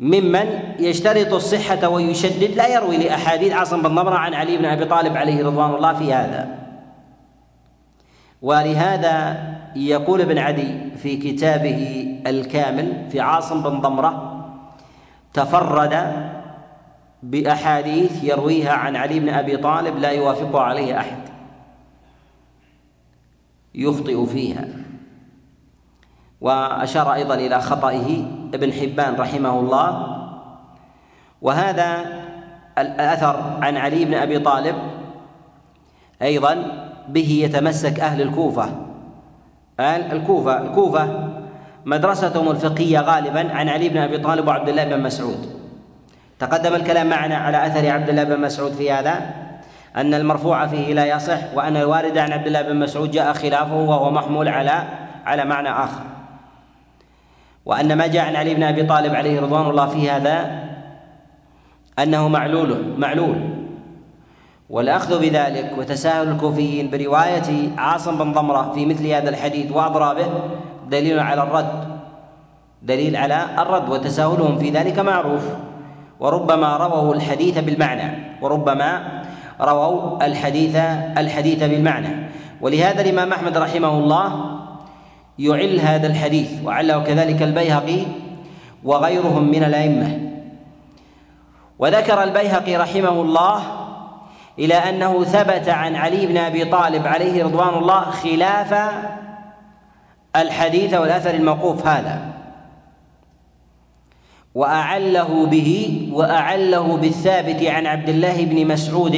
ممن 0.00 0.46
يشترط 0.78 1.34
الصحة 1.34 1.88
ويشدد 1.88 2.50
لا 2.56 2.68
يروي 2.68 2.96
لأحاديث 2.96 3.52
عاصم 3.52 3.82
بن 3.82 3.88
ضمرة 3.88 4.14
عن 4.14 4.34
علي 4.34 4.56
بن 4.56 4.64
أبي 4.64 4.84
طالب 4.84 5.16
عليه 5.16 5.44
رضوان 5.44 5.74
الله 5.74 5.94
في 5.94 6.12
هذا. 6.12 6.58
ولهذا 8.42 9.36
يقول 9.76 10.20
ابن 10.20 10.38
عدي 10.38 10.74
في 10.96 11.16
كتابه 11.16 12.04
الكامل 12.26 13.06
في 13.10 13.20
عاصم 13.20 13.62
بن 13.62 13.80
ضمرة 13.80 14.44
تفرد 15.34 16.12
بأحاديث 17.22 18.24
يرويها 18.24 18.72
عن 18.72 18.96
علي 18.96 19.20
بن 19.20 19.28
أبي 19.28 19.56
طالب 19.56 19.98
لا 19.98 20.10
يوافق 20.10 20.56
عليه 20.56 20.98
أحد. 20.98 21.18
يخطئ 23.74 24.26
فيها. 24.26 24.64
وأشار 26.40 27.14
أيضا 27.14 27.34
إلى 27.34 27.60
خطئه 27.60 28.24
ابن 28.54 28.72
حبان 28.72 29.14
رحمه 29.14 29.60
الله. 29.60 30.18
وهذا 31.42 32.06
الأثر 32.78 33.58
عن 33.62 33.76
علي 33.76 34.04
بن 34.04 34.14
أبي 34.14 34.38
طالب 34.38 34.74
أيضا 36.22 36.56
به 37.08 37.40
يتمسك 37.44 38.00
أهل 38.00 38.22
الكوفة. 38.22 38.68
أهل 39.80 40.12
الكوفة 40.12 40.62
الكوفة 40.62 41.28
مدرستهم 41.86 42.50
الفقهية 42.50 43.00
غالبا 43.00 43.54
عن 43.54 43.68
علي 43.68 43.88
بن 43.88 43.98
أبي 43.98 44.18
طالب 44.18 44.48
وعبد 44.48 44.68
الله 44.68 44.84
بن 44.84 45.02
مسعود. 45.02 45.46
تقدم 46.38 46.74
الكلام 46.74 47.06
معنا 47.06 47.36
على 47.36 47.66
أثر 47.66 47.90
عبد 47.90 48.08
الله 48.08 48.24
بن 48.24 48.40
مسعود 48.40 48.72
في 48.72 48.92
هذا 48.92 49.20
أن 49.96 50.14
المرفوع 50.14 50.66
فيه 50.66 50.94
لا 50.94 51.06
يصح 51.06 51.38
وأن 51.54 51.76
الوارد 51.76 52.18
عن 52.18 52.32
عبد 52.32 52.46
الله 52.46 52.62
بن 52.62 52.76
مسعود 52.76 53.10
جاء 53.10 53.32
خلافه 53.32 53.74
وهو 53.74 54.10
محمول 54.10 54.48
على 54.48 54.82
على 55.26 55.44
معنى 55.44 55.70
آخر. 55.70 56.17
وأن 57.68 57.92
ما 57.96 58.06
جاء 58.06 58.24
عن 58.24 58.36
علي 58.36 58.54
بن 58.54 58.62
أبي 58.62 58.82
طالب 58.82 59.14
عليه 59.14 59.40
رضوان 59.40 59.70
الله 59.70 59.86
في 59.86 60.10
هذا 60.10 60.64
أنه 61.98 62.28
معلول 62.28 62.94
معلول. 62.98 63.36
والأخذ 64.70 65.20
بذلك 65.20 65.72
وتساهل 65.78 66.28
الكوفيين 66.28 66.90
برواية 66.90 67.78
عاصم 67.78 68.18
بن 68.18 68.32
ضمرة 68.32 68.72
في 68.74 68.86
مثل 68.86 69.06
هذا 69.06 69.28
الحديث 69.28 69.72
وأضرابه 69.72 70.26
دليل 70.88 71.20
على 71.20 71.42
الرد 71.42 71.98
دليل 72.82 73.16
على 73.16 73.44
الرد 73.58 73.88
وتساهلهم 73.88 74.58
في 74.58 74.70
ذلك 74.70 74.98
معروف. 74.98 75.44
وربما 76.20 76.76
رووا 76.76 77.14
الحديث 77.14 77.58
بالمعنى 77.58 78.38
وربما 78.42 79.22
رووا 79.60 80.26
الحديث 80.26 80.76
الحديث 81.18 81.62
بالمعنى. 81.62 82.28
ولهذا 82.60 83.00
الإمام 83.00 83.32
أحمد 83.32 83.58
رحمه 83.58 83.98
الله 83.98 84.57
يعل 85.38 85.80
هذا 85.80 86.06
الحديث 86.06 86.50
وعله 86.64 87.04
كذلك 87.04 87.42
البيهقي 87.42 88.02
وغيرهم 88.84 89.50
من 89.50 89.64
الأئمة. 89.64 90.20
وذكر 91.78 92.22
البيهقي 92.22 92.76
رحمه 92.76 93.22
الله 93.22 93.62
إلى 94.58 94.74
أنه 94.74 95.24
ثبت 95.24 95.68
عن 95.68 95.96
علي 95.96 96.26
بن 96.26 96.36
أبي 96.36 96.64
طالب 96.64 97.06
عليه 97.06 97.44
رضوان 97.44 97.74
الله 97.74 98.00
خلاف 98.00 98.74
الحديث 100.36 100.94
والأثر 100.94 101.34
الموقوف 101.34 101.86
هذا. 101.86 102.32
وأعله 104.54 105.46
به 105.46 106.08
وأعله 106.12 106.96
بالثابت 106.96 107.62
عن 107.62 107.86
عبد 107.86 108.08
الله 108.08 108.44
بن 108.44 108.66
مسعود 108.66 109.16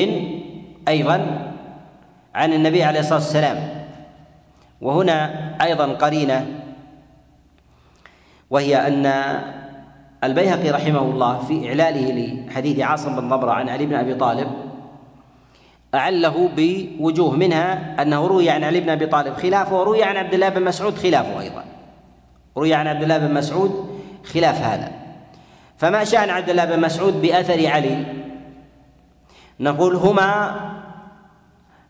أيضا 0.89 1.27
عن 2.35 2.53
النبي 2.53 2.85
عليه 2.85 3.01
الصلاة 3.01 3.19
والسلام. 3.19 3.80
وهنا 4.81 5.57
أيضا 5.63 5.87
قرينة 5.87 6.47
وهي 8.51 8.87
أن 8.87 9.07
البيهقي 10.25 10.71
رحمه 10.71 11.01
الله 11.01 11.39
في 11.39 11.69
إعلاله 11.69 12.45
لحديث 12.47 12.79
عاصم 12.79 13.21
بن 13.21 13.29
ضبرة 13.29 13.53
عن 13.53 13.69
علي 13.69 13.87
بن 13.87 13.95
أبي 13.95 14.15
طالب 14.15 14.49
أعله 15.95 16.49
بوجوه 16.57 17.37
منها 17.37 18.03
أنه 18.03 18.27
روي 18.27 18.51
عن 18.51 18.65
علي 18.65 18.81
بن 18.81 18.91
أبي 18.91 19.07
طالب 19.07 19.35
خلافه 19.35 19.77
وروي 19.77 20.03
عن 20.03 20.17
عبد 20.17 20.35
الله 20.35 20.49
بن 20.49 20.65
مسعود 20.65 20.95
خلافه 20.95 21.41
أيضا. 21.41 21.65
روي 22.57 22.75
عن 22.75 22.87
عبد 22.87 23.03
الله 23.03 23.19
بن 23.19 23.35
مسعود 23.35 24.01
خلاف 24.35 24.63
هذا. 24.63 24.93
فما 25.79 26.05
شأن 26.05 26.31
عبد 26.31 26.51
الله 26.51 26.65
بن 26.65 26.81
مسعود 26.81 27.23
بأثر 27.23 27.67
علي؟ 27.67 28.05
نقول 29.61 29.97
هما 29.97 30.61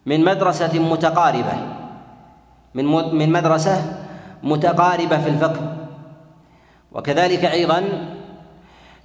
من 0.06 0.24
مدرسة 0.24 0.78
متقاربة. 0.78 1.79
من 2.74 2.84
من 3.14 3.32
مدرسة 3.32 3.82
متقاربة 4.42 5.18
في 5.18 5.28
الفقه. 5.28 5.76
وكذلك 6.92 7.44
أيضا 7.44 7.82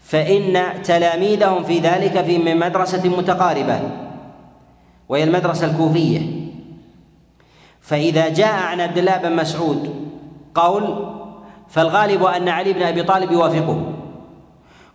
فإن 0.01 0.63
تلاميذهم 0.84 1.63
في 1.63 1.80
ذلك 1.80 2.22
في 2.26 2.38
من 2.38 2.59
مدرسة 2.59 3.09
متقاربة 3.09 3.80
وهي 5.09 5.24
المدرسة 5.24 5.68
الكوفية. 5.68 6.22
فإذا 7.82 8.30
جاء 8.30 8.53
عن 8.53 8.82
عبد 8.82 8.97
الله 8.97 9.18
بن 9.18 9.36
مسعود 9.36 9.95
قول 10.55 11.11
فالغالب 11.70 12.24
أن 12.24 12.49
علي 12.49 12.74
بن 12.74 12.82
أبي 12.84 13.03
طالب 13.03 13.32
يوافقه. 13.32 13.91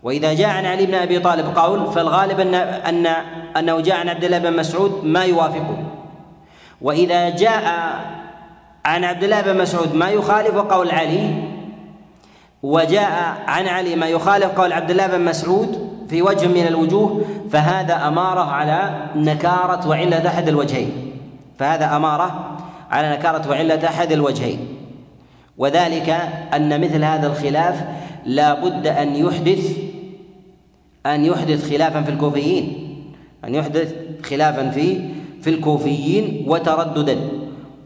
وإذا 0.02 0.34
جاء 0.34 0.48
عن 0.48 0.66
علي 0.66 0.86
بن 0.86 0.94
أبي 0.94 1.18
طالب 1.18 1.58
قول 1.58 1.92
فالغالب 1.92 2.40
أن 2.40 2.54
أن 2.54 3.06
أنه 3.56 3.80
جاء 3.80 3.96
عن 3.96 4.08
عبد 4.08 4.24
الله 4.24 4.38
بن 4.38 4.56
مسعود 4.56 5.04
ما 5.04 5.24
يوافقه. 5.24 5.78
وإذا 6.80 7.28
جاء 7.28 7.64
عن 8.84 9.04
عبد 9.04 9.24
الله 9.24 9.40
بن 9.40 9.58
مسعود 9.58 9.94
ما 9.94 10.10
يخالف 10.10 10.56
قول 10.56 10.90
علي 10.90 11.42
وجاء 12.62 13.42
عن 13.46 13.66
علي 13.68 13.96
ما 13.96 14.06
يخالف 14.06 14.46
قول 14.46 14.72
عبد 14.72 14.90
الله 14.90 15.06
بن 15.06 15.24
مسعود 15.24 15.90
في 16.08 16.22
وجه 16.22 16.46
من 16.46 16.66
الوجوه 16.66 17.24
فهذا 17.50 18.08
أمارة 18.08 18.40
على 18.40 19.06
نكارة 19.16 19.88
وعلة 19.88 20.28
أحد 20.28 20.48
الوجهين. 20.48 21.12
فهذا 21.58 21.96
أمارة 21.96 22.56
على 22.90 23.10
نكارة 23.10 23.50
وعلة 23.50 23.88
أحد 23.88 24.12
الوجهين. 24.12 24.58
وذلك 25.58 26.10
أن 26.54 26.80
مثل 26.80 27.04
هذا 27.04 27.26
الخلاف 27.26 27.84
لا 28.24 28.54
بد 28.54 28.86
أن 28.86 29.16
يحدث 29.16 29.76
أن 31.06 31.24
يحدث 31.24 31.70
خلافا 31.70 32.02
في 32.02 32.10
الكوفيين 32.10 32.86
أن 33.44 33.54
يحدث 33.54 33.94
خلافا 34.24 34.70
في 34.70 35.10
في 35.42 35.50
الكوفيين 35.50 36.44
وترددا. 36.48 37.18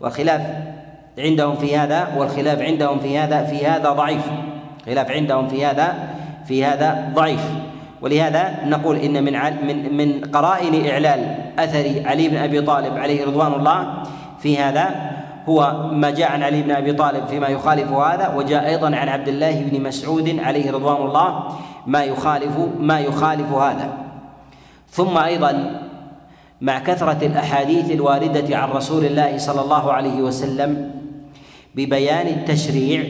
والخلاف 0.01 0.74
عندهم 1.19 1.57
في 1.57 1.77
هذا 1.77 2.15
والخلاف 2.19 2.63
عندهم 2.63 2.99
في 2.99 3.19
هذا 3.19 3.45
في 3.45 3.67
هذا 3.67 3.93
ضعيف. 3.93 4.23
خلاف 4.87 5.11
عندهم 5.11 5.49
في 5.49 5.67
هذا 5.67 5.95
في 6.47 6.65
هذا 6.65 7.13
ضعيف. 7.15 7.41
ولهذا 8.03 8.55
نقول 8.67 8.97
إن 8.97 9.25
من 9.25 9.33
من 9.67 9.97
من 9.97 10.21
قرائن 10.21 10.91
إعلال 10.91 11.37
أثر 11.59 12.03
علي 12.07 12.29
بن 12.29 12.37
أبي 12.37 12.61
طالب 12.61 12.97
عليه 12.97 13.27
رضوان 13.27 13.53
الله 13.53 14.03
في 14.39 14.59
هذا 14.59 15.15
هو 15.49 15.89
ما 15.93 16.11
جاء 16.11 16.33
عن 16.33 16.43
علي 16.43 16.63
بن 16.63 16.71
أبي 16.71 16.93
طالب 16.93 17.27
فيما 17.27 17.49
يخالف 17.49 17.93
هذا 17.93 18.35
وجاء 18.37 18.67
أيضا 18.67 18.87
عن 18.97 19.09
عبد 19.09 19.29
الله 19.29 19.63
بن 19.63 19.83
مسعود 19.83 20.39
عليه 20.39 20.73
رضوان 20.73 21.07
الله 21.07 21.45
ما 21.87 22.05
يخالف 22.05 22.53
ما 22.79 23.01
يخالف 23.01 23.53
هذا. 23.53 23.89
ثم 24.91 25.19
أيضا 25.19 25.81
مع 26.61 26.79
كثرة 26.79 27.27
الأحاديث 27.27 27.91
الواردة 27.91 28.57
عن 28.57 28.71
رسول 28.71 29.05
الله 29.05 29.39
صلى 29.39 29.61
الله 29.61 29.93
عليه 29.93 30.23
وسلم 30.23 30.91
ببيان 31.75 32.27
التشريع 32.27 33.05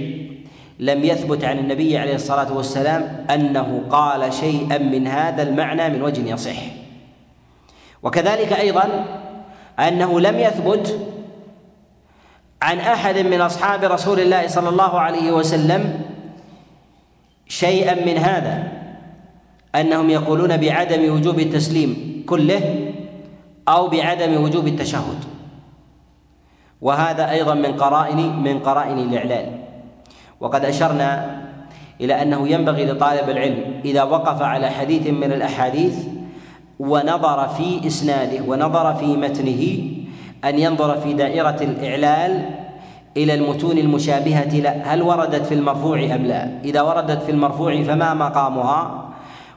لم 0.79 1.05
يثبت 1.05 1.45
عن 1.45 1.59
النبي 1.59 1.99
عليه 1.99 2.15
الصلاة 2.15 2.53
والسلام 2.53 3.27
أنه 3.31 3.83
قال 3.91 4.33
شيئا 4.33 4.79
من 4.79 5.07
هذا 5.07 5.43
المعنى 5.43 5.89
من 5.89 6.03
وجه 6.03 6.33
يصح. 6.33 6.57
وكذلك 8.03 8.53
أيضا 8.53 9.05
أنه 9.79 10.21
لم 10.21 10.39
يثبت 10.39 10.99
عن 12.62 12.79
أحد 12.79 13.19
من 13.19 13.41
أصحاب 13.41 13.85
رسول 13.85 14.21
الله 14.21 14.47
صلى 14.47 14.69
الله 14.69 15.01
عليه 15.01 15.33
وسلم 15.33 16.01
شيئا 17.49 18.05
من 18.07 18.19
هذا 18.19 18.73
أنهم 19.75 20.11
يقولون 20.11 20.57
بعدم 20.57 21.12
وجوب 21.15 21.39
التسليم 21.39 22.23
كله 22.29 22.93
أو 23.69 23.89
بعدم 23.89 24.43
وجوب 24.43 24.67
التشهد. 24.67 25.34
وهذا 26.85 27.30
أيضا 27.30 27.55
من 27.55 27.72
قرائن 27.76 28.43
من 28.43 28.59
قرائن 28.59 28.99
الاعلال 28.99 29.47
وقد 30.41 30.64
أشرنا 30.64 31.41
إلى 32.01 32.22
أنه 32.22 32.49
ينبغي 32.49 32.85
لطالب 32.85 33.30
العلم 33.30 33.80
إذا 33.85 34.03
وقف 34.03 34.43
على 34.43 34.70
حديث 34.70 35.07
من 35.07 35.32
الأحاديث 35.32 35.97
ونظر 36.80 37.49
في 37.49 37.87
إسناده 37.87 38.45
ونظر 38.49 38.95
في 38.95 39.07
متنه 39.07 39.62
أن 40.45 40.59
ينظر 40.59 41.01
في 41.01 41.12
دائرة 41.12 41.57
الإعلال 41.61 42.51
إلى 43.16 43.35
المتون 43.35 43.78
المشابهة 43.78 44.61
له 44.61 44.82
هل 44.85 45.03
وردت 45.03 45.47
في 45.47 45.55
المرفوع 45.55 46.05
أم 46.05 46.22
لا. 46.22 46.49
إذا 46.64 46.82
وردت 46.82 47.22
في 47.22 47.30
المرفوع 47.30 47.82
فما 47.82 48.14
مقامها؟ 48.14 49.05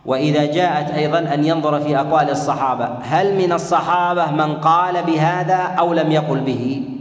وإذا 0.06 0.46
جاءت 0.46 0.92
أيضا 0.92 1.20
أن 1.20 1.46
ينظر 1.46 1.80
في 1.80 1.98
أقوال 1.98 2.30
الصحابة. 2.30 2.90
هل 3.02 3.36
من 3.36 3.52
الصحابة 3.52 4.32
من 4.32 4.56
قال 4.56 5.04
بهذا 5.04 5.56
أو 5.56 5.94
لم 5.94 6.12
يقل 6.12 6.40
به؟ 6.40 6.97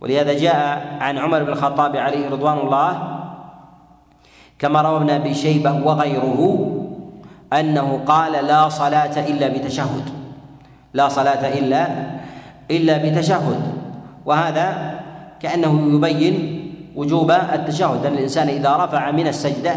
ولهذا 0.00 0.32
جاء 0.32 0.96
عن 1.00 1.18
عمر 1.18 1.42
بن 1.42 1.52
الخطاب 1.52 1.96
عليه 1.96 2.28
رضوان 2.28 2.58
الله 2.58 3.18
كما 4.58 4.82
روى 4.82 4.96
ابن 4.96 5.10
أبي 5.10 5.34
شيبة 5.34 5.72
وغيره 5.84 6.40
أنه 7.52 8.00
قال 8.06 8.32
لا 8.32 8.68
صلاة 8.68 9.26
إلا 9.26 9.48
بتشهد 9.48 10.10
لا 10.94 11.08
صلاة 11.08 11.58
إلا 11.58 11.86
إلا 12.70 12.96
بتشهد. 12.98 13.60
وهذا 14.26 15.00
كأنه 15.40 15.94
يبين 15.94 16.64
وجوب 16.96 17.30
التشهد 17.30 18.06
أن 18.06 18.12
الإنسان 18.12 18.48
إذا 18.48 18.76
رفع 18.76 19.10
من 19.10 19.26
السجدة 19.26 19.76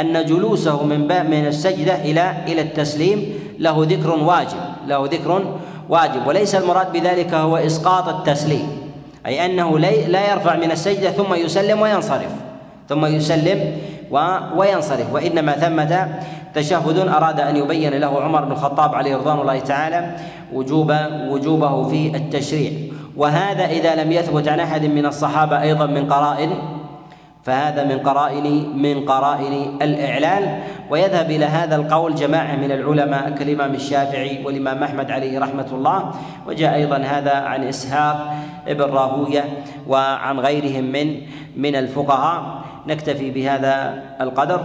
أن 0.00 0.24
جلوسه 0.24 0.84
من 0.84 1.00
من 1.30 1.46
السجدة 1.46 1.94
إلى 1.94 2.34
إلى 2.46 2.60
التسليم 2.60 3.34
له 3.58 3.86
ذكر 3.90 4.10
واجب 4.10 4.60
له 4.86 5.06
ذكر 5.06 5.58
واجب 5.88 6.26
وليس 6.26 6.54
المراد 6.54 6.92
بذلك 6.92 7.34
هو 7.34 7.56
إسقاط 7.56 8.08
التسليم. 8.08 8.89
أي 9.26 9.46
أنه 9.46 9.78
لا 10.08 10.32
يرفع 10.32 10.56
من 10.56 10.70
السجدة 10.70 11.10
ثم 11.10 11.34
يسلم 11.34 11.80
وينصرف. 11.80 12.32
ثم 12.88 13.06
يسلم 13.06 13.76
وينصرف. 14.56 15.14
وإنما 15.14 15.52
ثمة 15.52 16.08
تشهد 16.54 16.98
أراد 17.08 17.40
أن 17.40 17.56
يبين 17.56 17.94
له 17.94 18.22
عمر 18.22 18.44
بن 18.44 18.52
الخطاب 18.52 18.94
عليه 18.94 19.16
رضوان 19.16 19.40
الله 19.40 19.58
تعالى 19.58 20.16
وجوب 20.52 20.94
وجوبه 21.28 21.88
في 21.88 22.16
التشريع. 22.16 22.72
وهذا 23.16 23.64
إذا 23.64 24.04
لم 24.04 24.12
يثبت 24.12 24.48
عن 24.48 24.60
أحد 24.60 24.84
من 24.84 25.06
الصحابة 25.06 25.62
أيضا 25.62 25.86
من 25.86 26.12
قرائن 26.12 26.79
فهذا 27.50 27.82
من 27.82 27.98
قرائن 27.98 28.46
من 28.78 29.02
قرائن 29.02 29.82
الإعلان. 29.82 30.62
ويذهب 30.90 31.30
إلى 31.30 31.44
هذا 31.44 31.76
القول 31.76 32.14
جماعة 32.14 32.56
من 32.56 32.70
العلماء 32.70 33.30
كالإمام 33.30 33.74
الشافعي 33.74 34.46
والإمام 34.46 34.78
أحمد 34.82 35.10
عليه 35.10 35.34
رحمة 35.38 35.66
الله. 35.72 36.10
وجاء 36.46 36.74
أيضا 36.74 36.96
هذا 36.96 37.34
عن 37.34 37.60
إسحاق 37.64 38.34
ابن 38.68 38.84
راهوية 38.84 39.44
وعن 39.88 40.40
غيرهم 40.40 40.84
من 40.84 41.26
من 41.56 41.74
الفقهاء. 41.76 42.62
نكتفي 42.86 43.30
بهذا 43.30 44.02
القدر. 44.20 44.60